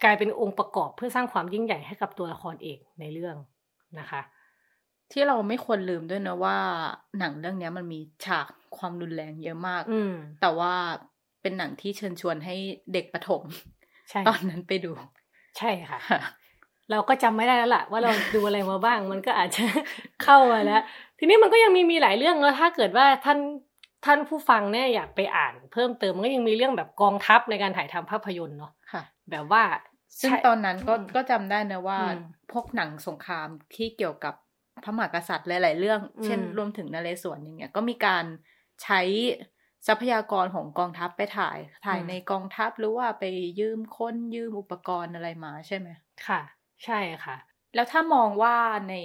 [0.03, 3.35] กลายเป็นองค์ประกอบเพื่อสร้างความยิ่งใหญ่ให้กับตัวละครเอกในเรื่อง
[3.99, 4.21] นะคะ
[5.11, 6.57] ที่เราไม่ควรลืมด้วยนะว่า
[7.19, 10.73] หนังเรื่องเนี้ยมันมีฉากความรุนแรงเยอะมาก อืมแต่ว่า
[11.41, 12.55] เป็นหนังที่เชิญชวนให้
[12.93, 13.43] เด็กประถม
[14.09, 14.91] ใช่ตอนนั้นไปดู
[15.57, 15.99] ใช่ค่ะ
[16.91, 19.63] เราก็จำไม่ได้แล้วล่ะว่าเราดูอะไรมาบ้าง มันก็อาจจะ
[20.23, 20.81] เข้ามาแล้ว
[21.19, 23.39] ทีนี้มันก็ยังมีมีหลายเรื่องแล้วถ้าเกิดว่าท่าน
[24.05, 29.63] ท่านผู้ฟังเนี่ยอยากไปอ่านเพิ่มเติมมันก็ยังมีเรื่องแบบกองทัพในการถ่ายทำภาพยนตร์เนาะค่ะแบบว่า
[30.19, 32.19] ซึ่งใช่ตอนนั้นก็อืมก็จำได้นะว่าอืม
[32.51, 34.33] พวกหนังสงครามที่เกี่ยวกับ
[34.83, 38.25] พระมหากษัตริย์หลาย ๆ เรื่องอืมเช่น รวมถึงนเรศวรอย่างเงี้ยก็มีการ
[38.83, 39.01] ใช้
[39.87, 43.23] ทรัพยากรของกองทัพไปถ่ายถ่ายในกองทัพหรือว่าไป
[43.59, 45.87] ยืมคนยืมอุปกรณ์อะไรมาใช่ไหม
[46.27, 46.41] ค่ะ
[46.83, 47.35] ใช่ค่ะ
[47.75, 48.55] แล้วถ้ามองว่า
[48.89, 48.95] ใน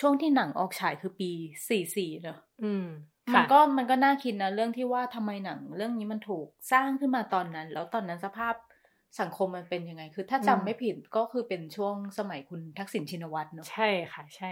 [0.00, 1.30] ช่วงที่หนังออกฉายคือปี
[1.70, 2.84] 44เนอะอืม
[3.34, 8.54] มันค่ะก็มันก็น่าคิดนะเรื่องที่ว่าทำไมหนัง เรื่องนี้มันถูกสร้างขึ้นมาตอนนั้น แล้วตอนนั้นสภาพ
[9.20, 14.50] สังคมมันเป็นยังไง คือถ้าจำอืมไม่ผิดก็คือเป็นช่วงสมัยคุณทักษิณชินวัตรเนอะใช่ค่ะ ใช่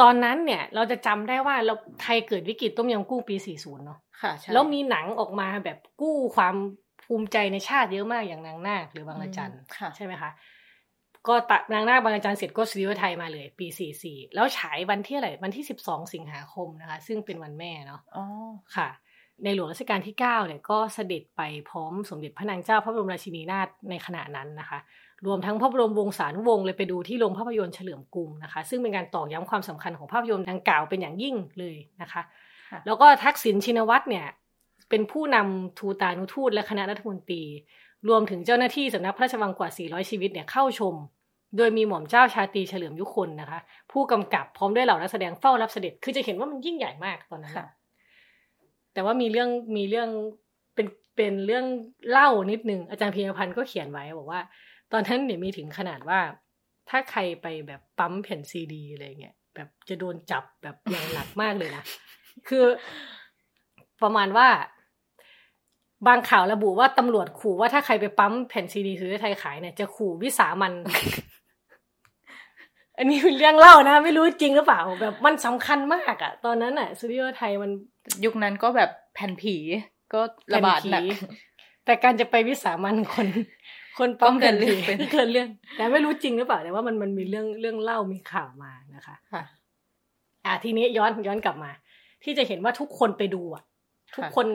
[0.00, 6.56] ตอนนั้นเนี่ย เราจะจำได้ว่าเราไทยเกิดวิกฤตต้มยำกุ้งปี 40 เนาะค่ะใช่แล้วมีหนังออกมาแบบกู้ความ
[7.04, 10.30] ภูมิใจในชาติเยอะมากอย่างนางนาคหรือบางระจันอืมค่ะใช่ไหมคะ
[11.28, 13.66] ก็ตะนางนาคบางระจันเสร็จก็สุริโยไทยมาเลย ปี
[14.00, 18.24] 44แล้วฉายวันที่อะไรวันที่12สิงหาคมนะคะ ซึ่งเป็นวันแม่เนาะอ๋อ
[18.76, 18.88] ค่ะ
[19.44, 24.78] ในหลวงรัชกาลที่9เนี่ยก็เสด็จไปพร้อมสมเด็จพระนางเจ้าพระบรมราชินีนาถในขณะนั้นนะคะ
[25.26, 32.22] รวมทั้งพระบรมวงศานุวงศ์เลยไปดูที่โรงภาพยนตร์เฉลิมกรุงนะคะ ซึ่งเป็นการตอกย้ำความสำคัญของภาพยนตร์ดังกล่าวเป็นอย่างยิ่งเลยนะคะ
[32.70, 34.26] ค่ะแล้วก็ทักษิณชินวัตรเนี่ย
[34.90, 37.42] เป็นผู้นำทูตานุทูตและคณะรัฐมนตรี
[38.08, 40.94] รวมถึงเจ้าหน้าที่สำนักพระราชวังกว่า 400 ชีวิตเนี่ยเข้าชม
[41.56, 43.60] โดยมีหม่อมเจ้าชาตรีเฉลิมยุคนนะคะ
[43.92, 47.66] ผู้กำกับพร้อมด้วยเหล่านักแสดงเฝ้ารับเสด็จ คือจะเห็นว่ามันยิ่งใหญ่มากตอนนั้นค่ะ
[48.92, 50.08] แต่ว่ามีเรื่องมีเรื่อง
[50.74, 50.86] เป็น
[51.16, 51.64] เป็นเรื่อง
[52.10, 54.40] เล่านิดนึงอาจารย์พีรพันธ์ก็เขียนไว้บอกว่า
[54.92, 56.20] ตอนนั้นเนี่ยมีถึงขนาดว่า
[56.88, 61.82] ถ้าใครไปแบบปั๊มแผ่นซีดีอะไรเงี้ยแบบจะโดนจับแบบอย่างหนักมากเลยนะ
[62.48, 62.64] คือ
[64.02, 64.48] ประมาณว่า
[66.06, 70.72] บางข่าวระบุว่าตำรวจขู่ว่าถ้าใครไปปั๊มแผ่นซีดีซื้อไทยขายเนี่ยจะขู่วิสามัน
[72.98, 77.70] อันนี้เป็นเรื่องเล่านะ ไม่รู้จริงหรือเปล่าแบบมันสำคัญมากอะตอนนั้นอะซูดิโอไทยมัน
[78.24, 79.56] ยุคนั้นก็แบบแผ่นผี
[80.12, 80.20] ก็
[80.54, 81.36] ระบาดหนักแผ่นผี
[81.84, 83.28] แต่การจะไปวิสามันคน
[83.98, 89.42] คนก็ปั๊มเกิแผ่นนเรื่ผีองไปเกินเรื่อง แต่ไม่รู้จริงหรือเปล่าแต่ว่ามันมันมีเรื่องเรื่องเล่ามีข่าวมานะคะค่ะ
[90.44, 91.70] อะทีนี้ย้อนย้อนกลับมา
[92.24, 93.62] ที่จะเห็นว่าทุกคนไปดูอะ
[94.16, 94.46] ทุกคน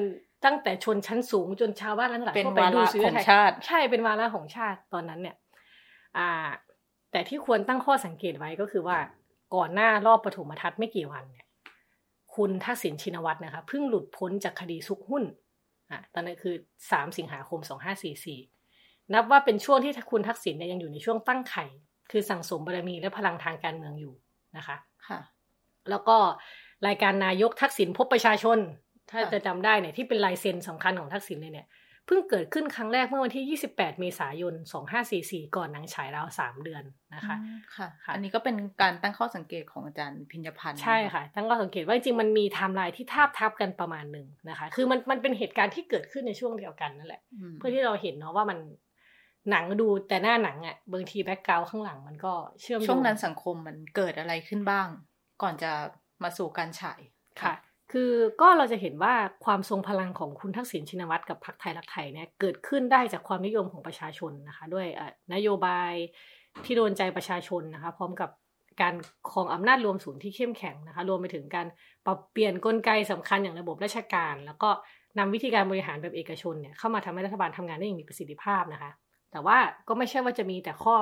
[0.46, 5.36] ตั้งแต่ชนชั้นสูงจนชาวบ้านทั้งหลายเป็นก็ไปวาดูระซื้อของไทยชาติ ใช่เป็นวาระของชาติตอนนั้นเนี่ย
[6.18, 6.30] อ่า
[7.12, 8.98] แต่ที่ควรตั้งข้อสังเกตไว้ก็คือว่า
[9.56, 11.46] ก่อนหน้ารอบปฐมทัศน์ไม่กี่วันเนี่ย
[12.36, 15.24] คุณทักษิณชินวัตรนะคะเพิ่งหลุดพ้นจากคดีซุกหุ้น
[15.92, 16.56] อะตอนนั้นคือ
[16.92, 18.40] สามสิงหาคมสองห้าสี่สี่
[19.14, 21.66] นับว่าเป็นช่วงที่คุณทักษิณเนี่ยยังอยู่ในช่วงตั้งไข่
[22.12, 24.14] คือสั่งสมบารมีและพลังทางการเมืองอยู่
[24.58, 24.78] นะคะ
[25.08, 25.20] ค่ะ
[25.90, 26.18] แล้วก็
[26.88, 28.60] รายการนายกทักษิณพบประชาชน
[29.10, 31.68] ถ้าค่ะจะจำได้เนี่ยที่เป็นลายเซ็นสำคัญของทักษิณเลยเนี่ย
[32.08, 34.54] เพิ่งเกิดขึ้นครั้งแรกเมื่อวันที่ 28 เมษายน
[35.04, 36.84] 2544 ก่อนหนังฉายราว3 เดือน
[37.16, 48.58] นะคะอืมค่ะค่ะ อันนี้ก็เป็นการตั้งข้อสังเกตของอาจารย์ภิญญพันธุ์ ใช่ค่ะ ตั้งข้อสังเกตว่าจริงๆมันมีไทม์ไลน์ที่ทาบทับกันประมาณหนึ่งนะคะ คือมันมันเป็นเหตุการณ์ที่เกิดขึ้นในช่วงเดียวกันนั่นแหละอืมเพื่อที่เราเห็นเนาะว่ามัน
[49.50, 54.88] หนังดูแต่หน้าหนังอะ่ะบางที background ข้างหลังมันก็เชื่อมโยงช่วงนั้นสังคมมันเกิดอะไรขึ้นบ้าง
[55.42, 55.72] ก่อนจะ
[56.24, 57.02] มาสู่การฉาย
[57.42, 57.54] ค่ะ
[57.92, 59.14] คือก็เราจะเห็นว่า
[59.46, 64.88] ความทรงพลังของคุณทักษิณชินวัตรกับพรรคไทยรักไทยเนี่ยเกิดขึ้นได้จากความนิยมของประชาชนนะคะด้วย
[65.34, 65.94] นโยบาย
[66.66, 68.30] ที่โดนใจประชาชนนะคะพร้อมกับ
[68.82, 68.96] การ
[69.32, 71.68] ครองอำนาจรวมศูนย์ที่เข้มแข็งนะคะรวมไปถึงการ
[72.06, 74.70] ปรับเปลี่ยนกลไกสำคัญอย่างระบบราชการ แล้วก็
[75.18, 78.92] นำวิธีการบริหารแบบเอกชนเนี่ยเข้ามาทำให้รัฐบาลทำงานได้อย่างมีประสิทธิภาพนะคะ
[79.32, 80.96] แต่ว่าก็ไม่ใช่ว่าจะมีแต่ข้อ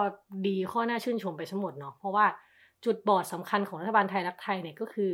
[0.47, 2.25] ดีข้อน่าชื่นชมไปทั้งหมดเนาะเพราะว่า
[2.85, 5.13] จุดบอดสำคัญของรัฐบาลไทยรักไทยเนี่ยก็คือ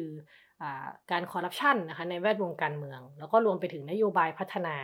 [1.11, 4.75] การคอร์รัปชันนะคะในแวดวงการเมือง แล้วก็รวมไปถึงนโยบายพัฒนา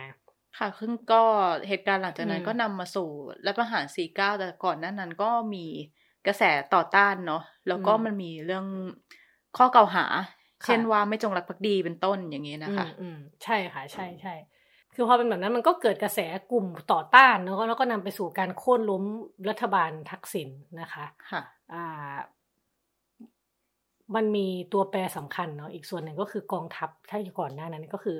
[0.58, 1.22] ค่ะซึ่งก็
[1.68, 3.08] เหตุการณ์หลังจากนั้นอืมก็นำมาสู่
[3.46, 5.66] รัฐประหาร 49 แต่ก่อนหน้านั้นก็มี
[6.26, 6.42] กระแส
[6.74, 8.66] ต่อต้านเนาะแล้วก็มันมีเรื่อง
[9.56, 10.06] ข้อกล่าวหา
[10.64, 14.34] เช่นว่าไม่จงรักภักดีเป็นต้นอย่างนี้นะคะอืมอืมใช่ค่ะใช่ใช่
[14.94, 16.18] คือพอเป็นแบบนั้นมันก็เกิดกระแส
[16.52, 19.04] กลุ่มต่อต้านเนอะแล้วก็นำไปสู่การโค่นล้ม
[19.48, 20.48] รัฐบาลทักษิณ
[20.80, 22.14] นะคะ ค่ะ อ่า
[24.14, 28.18] มันมีตัวแปรสำคัญเนาะอีกส่วนหนึ่งก็คือกองทัพถ้าก่อนหน้านั้นก็คือ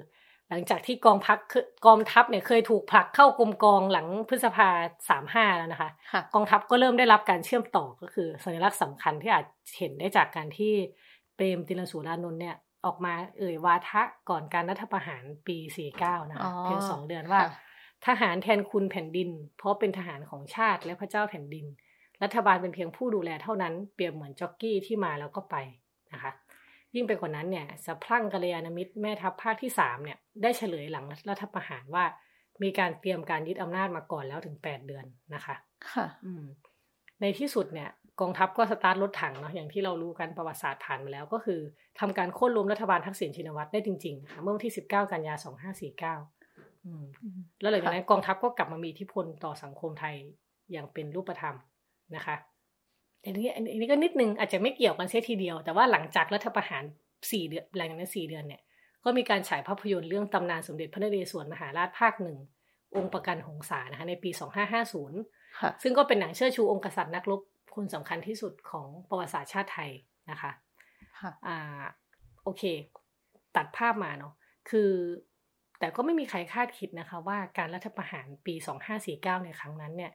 [0.50, 1.38] หลังจากที่กองพัก
[1.86, 4.68] กองทัพเนี่ยเคยถูกผลักเข้ากรมกองหลังพฤษภา
[5.08, 9.44] สามห้าแล้วนะคะค่ะกองทัพก็เริ่มได้รับการเชื่อมต่อก็คือ สัญลักษณ์สำคัญที่อาจ
[9.78, 10.72] เห็นได้จากการที่
[11.36, 15.56] เปรมติลสูรานนท์เนี่ยออกมาเอ่ยวาทะก่อนการรัฐประหารปี
[15.94, 17.50] 49นะคะอ๋อเพียงสองเดือนว่าค่ะ
[18.06, 21.66] ทหารแทนคุณแผ่นดิน เพราะเป็นทหารของชาติและพระเจ้าแผ่นดิน
[22.22, 25.56] รัฐบาลเป็นเพียงผู้ดูแลเท่านั้นเปรียบเหมือนจ็อกกี้ที่มาแล้วก็ไป
[26.12, 26.32] นะคะ
[26.94, 32.04] ยิ่งไปกว่านั้นเนี่ยสะพรั่งกัลยาณมิตรแม่ทัพภาคที่สามเนี่ยได้เฉลยหลังรัฐประหารว่า
[32.62, 35.54] มีการเตรียมการยึดอำนาจมาก่อนแล้วถึง 8 เดือนนะคะ
[35.90, 36.44] ค่ะอืม
[37.20, 41.60] ในที่สุดเนี่ยกองทัพก็สตาร์ทรถถังเนาะอย่างที่เรารู้กันประวัติศาสตร์ผ่านมาแล้วก็คือ
[42.00, 45.34] ทำการโค่นล้มรัฐบาลทักษิณชินวัตรได้จริงๆนะคะเมื่อวันที่ 19 กันยา
[46.10, 47.04] 2549อืม
[47.60, 50.14] แล้วหลังจากนั้นกองทัพก็กลับมามีอิทธิพลต่อสังคมไทย
[50.72, 51.56] อย่างเป็นรูปธรรม
[52.14, 52.36] นะคะ
[53.24, 56.84] อันนี้อันนี้ก็นิดนึงอาจจะไม่เกี่ยวกันเสียทีเดียว แต่ว่าหลังจากรัฐประหาร
[57.30, 58.62] สี่เดือนหลังจากนั้นสี่เดือนเนี่ย
[59.04, 62.38] ก็มีการฉายภาพยนตร์เรื่องตำนานสมเด็จพระนเรศวรมหาราชภาคหนึ่ง
[62.96, 64.30] องค์ประกันหงสานะคะในปี
[64.94, 67.40] 2550ค่ะซึ่งก็เป็นหนังเชิดชูองค์กษัตริย์นักรบ
[67.74, 69.90] คนสำคัญที่สุดของประวัติศาสตร์ชาติไทย
[70.30, 70.50] นะคะ
[71.20, 71.82] ค่ะอ่า
[72.44, 72.62] โอเค
[73.56, 74.32] ตัดภาพมาเนาะ
[74.70, 74.90] คือ
[75.78, 78.54] แต่ก็ไม่มีใครคาดคิดนะคะ ว่าการรัฐประหารปี
[79.00, 80.12] 2549 ในครั้งนั้นเนี่ย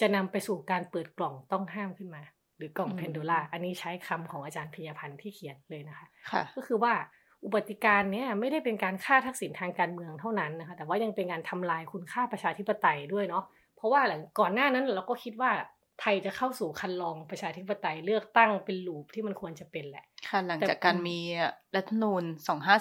[0.00, 2.22] จะนำไปสู่การเปิดกล่องต้องห้ามขึ้นมา
[2.56, 6.94] หรือกล่องอืมเพนโดล่าอันนี้ใช้คำของอาจารย์พิยพันธ์ที่เขียนเลยนะคะค่ะก็คือว่า
[7.44, 13.44] อุบัติการณ์เนี่ยไม่ได้เป็นการฆ่าทักษิณทางการเมืองเท่านั้นนะคะ แต่ว่ายังเป็นการทำลายคุณค่าประชาธิปไตยด้วยเนาะ
[13.76, 15.50] เพราะว่าหลังก่อนหน้านั้นเราก็คิดว่า
[16.00, 21.18] ไทยจะเข้าสู่คันลองประชาธิปไตยเลือกตั้งเป็นลูปที่มันควรจะเป็นแหละ ค่ะหลังแต่จากการมี
[21.76, 22.24] รัฐธรรมนูญ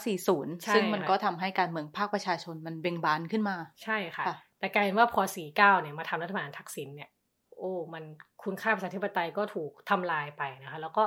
[0.04, 7.10] 2540ใช่ซึ่งมันค่ะก็ทำให้การเมืองภาคประชาชนมันเบ่งบานขึ้นมา ใช่ค่ะค่ะ แต่กลายเป็นว่าพอ 49 เนี่ยมาทำรัฐประหารทักษิณเนี่ย
[7.58, 8.04] โอ้มัน
[8.44, 11.04] คุณค่าประชาธิปไตยก็ถูกทำลายไปนะคะแล้วก็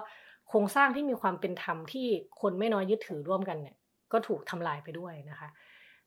[0.49, 2.07] โครงสร้างที่มีความเป็นธรรมที่
[2.41, 3.77] คนไม่น้อยยึดถือร่วมกันเนี่ย
[4.13, 5.49] ก็ถูกทำลายไปด้วยนะคะ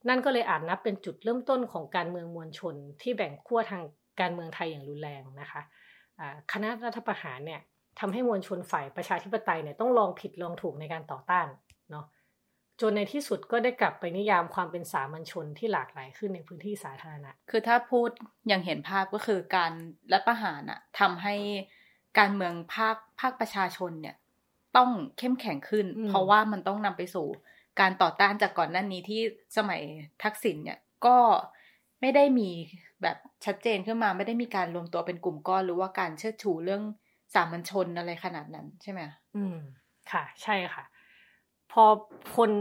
[0.10, 3.84] นั่นก็เลยอาจนับเป็นจุดเริ่มต้นของการเมืองมวลชน ที่แบ่งขั้วทาง
[4.22, 5.62] การเมืองไทยอย่างรุนแรงนะคะ
[6.52, 7.62] คณะรัฐประหารเนี่ย
[8.00, 11.48] ทำให้มวลชนฝ่ายประชาธิปไตยเนี่ยต้องลองผิดลองถูกในการต่อต้าน
[12.86, 18.10] จนในที่สุดก็ได้กลับไปนิยามความเป็นสามัญชนที่หลากหลายขึ้นในพื้นที่สาธารณะ คือถ้าพูด
[18.48, 19.72] อย่างเห็นภาพก็คือการ
[20.14, 21.36] รัฐประหารอะทำให้
[22.20, 24.16] การเมืองภาคภาคประชาชนเนี่ย
[24.78, 27.28] ต้องเข้มแข็งขึ้นอืมเพราะว่ามันต้องนำไปสู่
[27.80, 29.22] การต่อต้านจากก่อนหน้านี้ที่
[29.58, 29.82] สมัย
[30.24, 31.18] ทักษิณเนี่ยก็
[32.02, 32.50] ไม่ได้มี
[33.02, 36.84] แบบชัดเจนขึ้นมาไม่ได้มีการรวมตัวเป็นกลุ่มก้อนหรือว่าการเชิดชูเรื่อง
[37.34, 39.02] สามัญชนอะไรขนาดนั้นใช่ไหม
[39.36, 39.58] อืม
[40.12, 40.84] ค่ะ ใช่ค่ะ
[41.74, 41.84] พอ
[42.36, 42.52] คน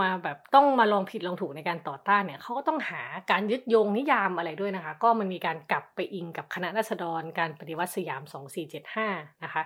[0.00, 8.22] มาแบบต้องมาลองผิดลองถูกในการต่อต้านเนี่ยเขาก็ต้องหาการยึดโยงนิยามอะไรด้วยนะคะ ก็มันมีการกลับไปอิงกับคณะราษฎรการปฏิวัติสยาม
[8.82, 9.62] 2475 นะคะ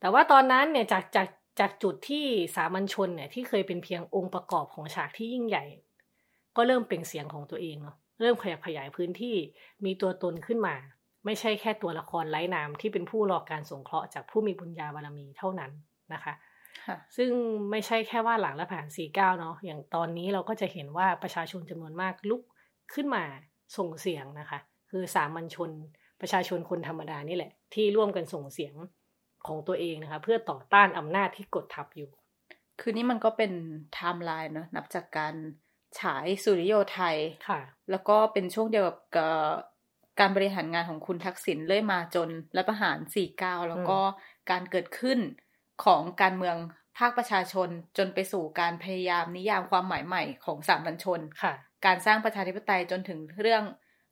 [0.00, 1.28] แต่ว่าตอนนั้นเนี่ยจากจาก
[1.60, 2.26] จากจุดที่
[2.56, 5.64] สามัญชนเนี่ยที่เคยเป็นเพียงองค์ประกอบของฉากที่ยิ่งใหญ่
[6.56, 9.36] ก็เริ่มเปล่งเสียงของตัวเองเนาะเริ่มขยับขยายพื้นที่
[9.84, 10.74] มีตัวตนขึ้นมา
[11.24, 15.72] ไม่ใช่แค่ตัวละครไร้นามที่เป็นผู้รอการสงเคราะห์จากผู้มีบุญญาบารมีเท่านั้น
[16.12, 16.34] นะคะค่ะ
[17.16, 17.30] ซึ่ง
[17.70, 22.42] ไม่ใช่แค่ว่าหลังรัฐประหาร 49 เนาะอย่างตอนนี้เราก็จะเห็นว่าประชาชนจำนวนมากลุก
[22.94, 23.24] ขึ้นมา
[23.76, 24.58] ส่งเสียงนะคะ
[24.90, 25.70] คือสามัญชน
[26.20, 28.74] ประชาชนคนธรรมดานี่แหละ ที่ร่วมกันส่งเสียง
[29.46, 32.10] ของตัวเองนะคะ เพื่อต่อต้านอำนาจที่กดทับอยู่
[32.80, 33.52] คือนี่มันก็เป็น
[33.94, 35.34] ไทม์ไลน์เนอะนับจากการ
[36.00, 37.16] ฉายสุริโยไทย
[37.48, 37.60] ค่ะ
[37.90, 39.50] แล้วก็เป็นช่วงเดียวกับเอ่อ
[40.20, 42.98] การบริหารงานของคุณทักษิณเรื่อยมาจนรัฐประหาร
[43.34, 43.98] 49 แล้วก็
[44.50, 45.18] การเกิดขึ้น
[45.84, 46.56] ของการเมือง
[46.98, 47.68] ภาคประชาชน
[47.98, 51.54] จนไปสู่การพยายามนิยามความหมายใหม่ของสามัญชนค่ะ
[51.86, 53.64] การสร้างประชาธิปไตยจนถึงเรื่อง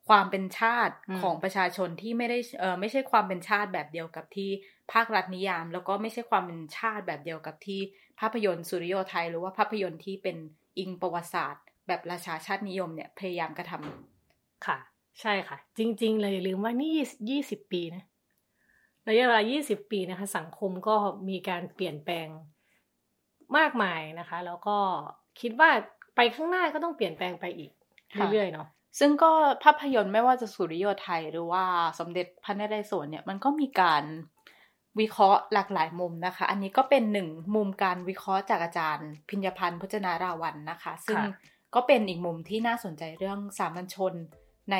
[0.09, 4.51] ความเป็นชาติอืมของประชาชนที่ไม่ได้เออไม่ใช่ความเป็นชาติแบบเดียวกับที่
[4.93, 7.81] ภาครัฐนิยาม แล้วก็ไม่ใช่ความเป็นชาติแบบเดียวกับที่
[8.21, 10.37] ภาพยนตร์สุริโยไทย หรือว่าภาพยนตร์ที่เป็น
[10.79, 14.79] อิงประวัติศาสตร์ แบบราชาชาตินิยมเนี่ยพยายามกระทำค่ะ
[15.21, 16.95] ใช่ค่ะ จริง ๆ เลยอย่าลืมว่านี่
[17.31, 18.05] ยี่สิบปีนะ
[19.09, 20.97] ระยะเวลายี่สิบปีนะคะ สังคมก็
[21.29, 22.29] มีการเปลี่ยนแปลง
[23.59, 24.77] มากมายนะคะ แล้วก็
[25.41, 25.71] คิดว่า
[26.17, 27.71] ไปข้างหน้าก็ต้องเปลี่ยนแปลงไปอีก
[28.15, 28.69] ค่ะเรื่อยๆเนาะ
[28.99, 29.33] ซึ่งก็
[29.65, 31.65] ภาพยนตร์ไม่ว่าจะสุริโยไทยหรือว่า
[31.99, 34.05] สมเด็จพระนเรศวรเนี่ยมันก็มีการ
[35.01, 41.21] วิเคราะห์หลากหลายมุมนะคะ อันนี้ก็เป็นหนึ่งมุมการวิเคราะห์จากอาจารย์ พิญญพันธ์พจนาราวันนะคะ ซึ่ง
[41.75, 44.15] ก็เป็นอีกมุมที่น่าสนใจเรื่องสามัญชน
[44.73, 44.77] ใน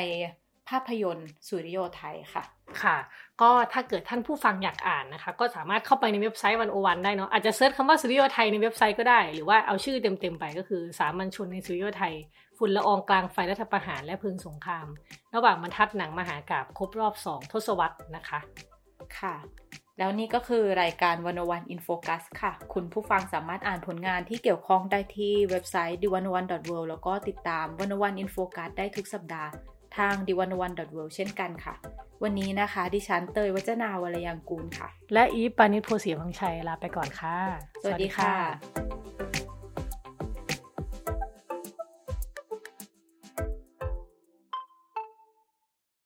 [0.69, 2.43] ภาพยนตร์สุริโยไทยค่ะ
[2.83, 2.97] ค่ะ
[3.41, 12.13] ก็ถ้าเกิดท่านผู้ฟังอยากอ่านนะคะ ก็สามารถเข้าไปในเว็บไซต์วันโอวันได้เนาะอาจจะเซิร์ชคำว่าสุริโยไทยในเว็บไซต์ก็ได้ หรือว่าเอาชื่อเต็มๆไปก็คือ สามัญชนในสุริโยไทย
[12.57, 14.87] ฝุ่นละอองกลางไฟรัฐประหารและเพลิงสงคราม
[15.35, 18.39] ระหว่างบรรทัดหนังมหากาพย์ครบรอบสองทศวรรษนะคะ
[19.19, 19.35] ค่ะ
[19.97, 26.45] แล้วนี่ก็คือรายการ One-O-One In Focus ค่ะ คุณผู้ฟังสามารถอ่านผลงานที่เกี่ยวข้องได้ที่เว็บไซต์ d 1 1 w o r l
[26.85, 29.49] d แล้วก็ติดตาม One-O-One In Focus ได้ทุกสัปดาห์
[29.97, 30.73] ทาง d 1 1 w o r l
[31.07, 31.75] d เช่นกันค่ะ
[32.23, 37.37] วันนี้นะคะ ดิฉันเตย วจนาวรรลยางกูร ค่ะ และอีฟปาณิส โพธิ์ศรีวังชัยลาไปก่อนค่ะ
[37.81, 38.33] สวัสดีค่ะ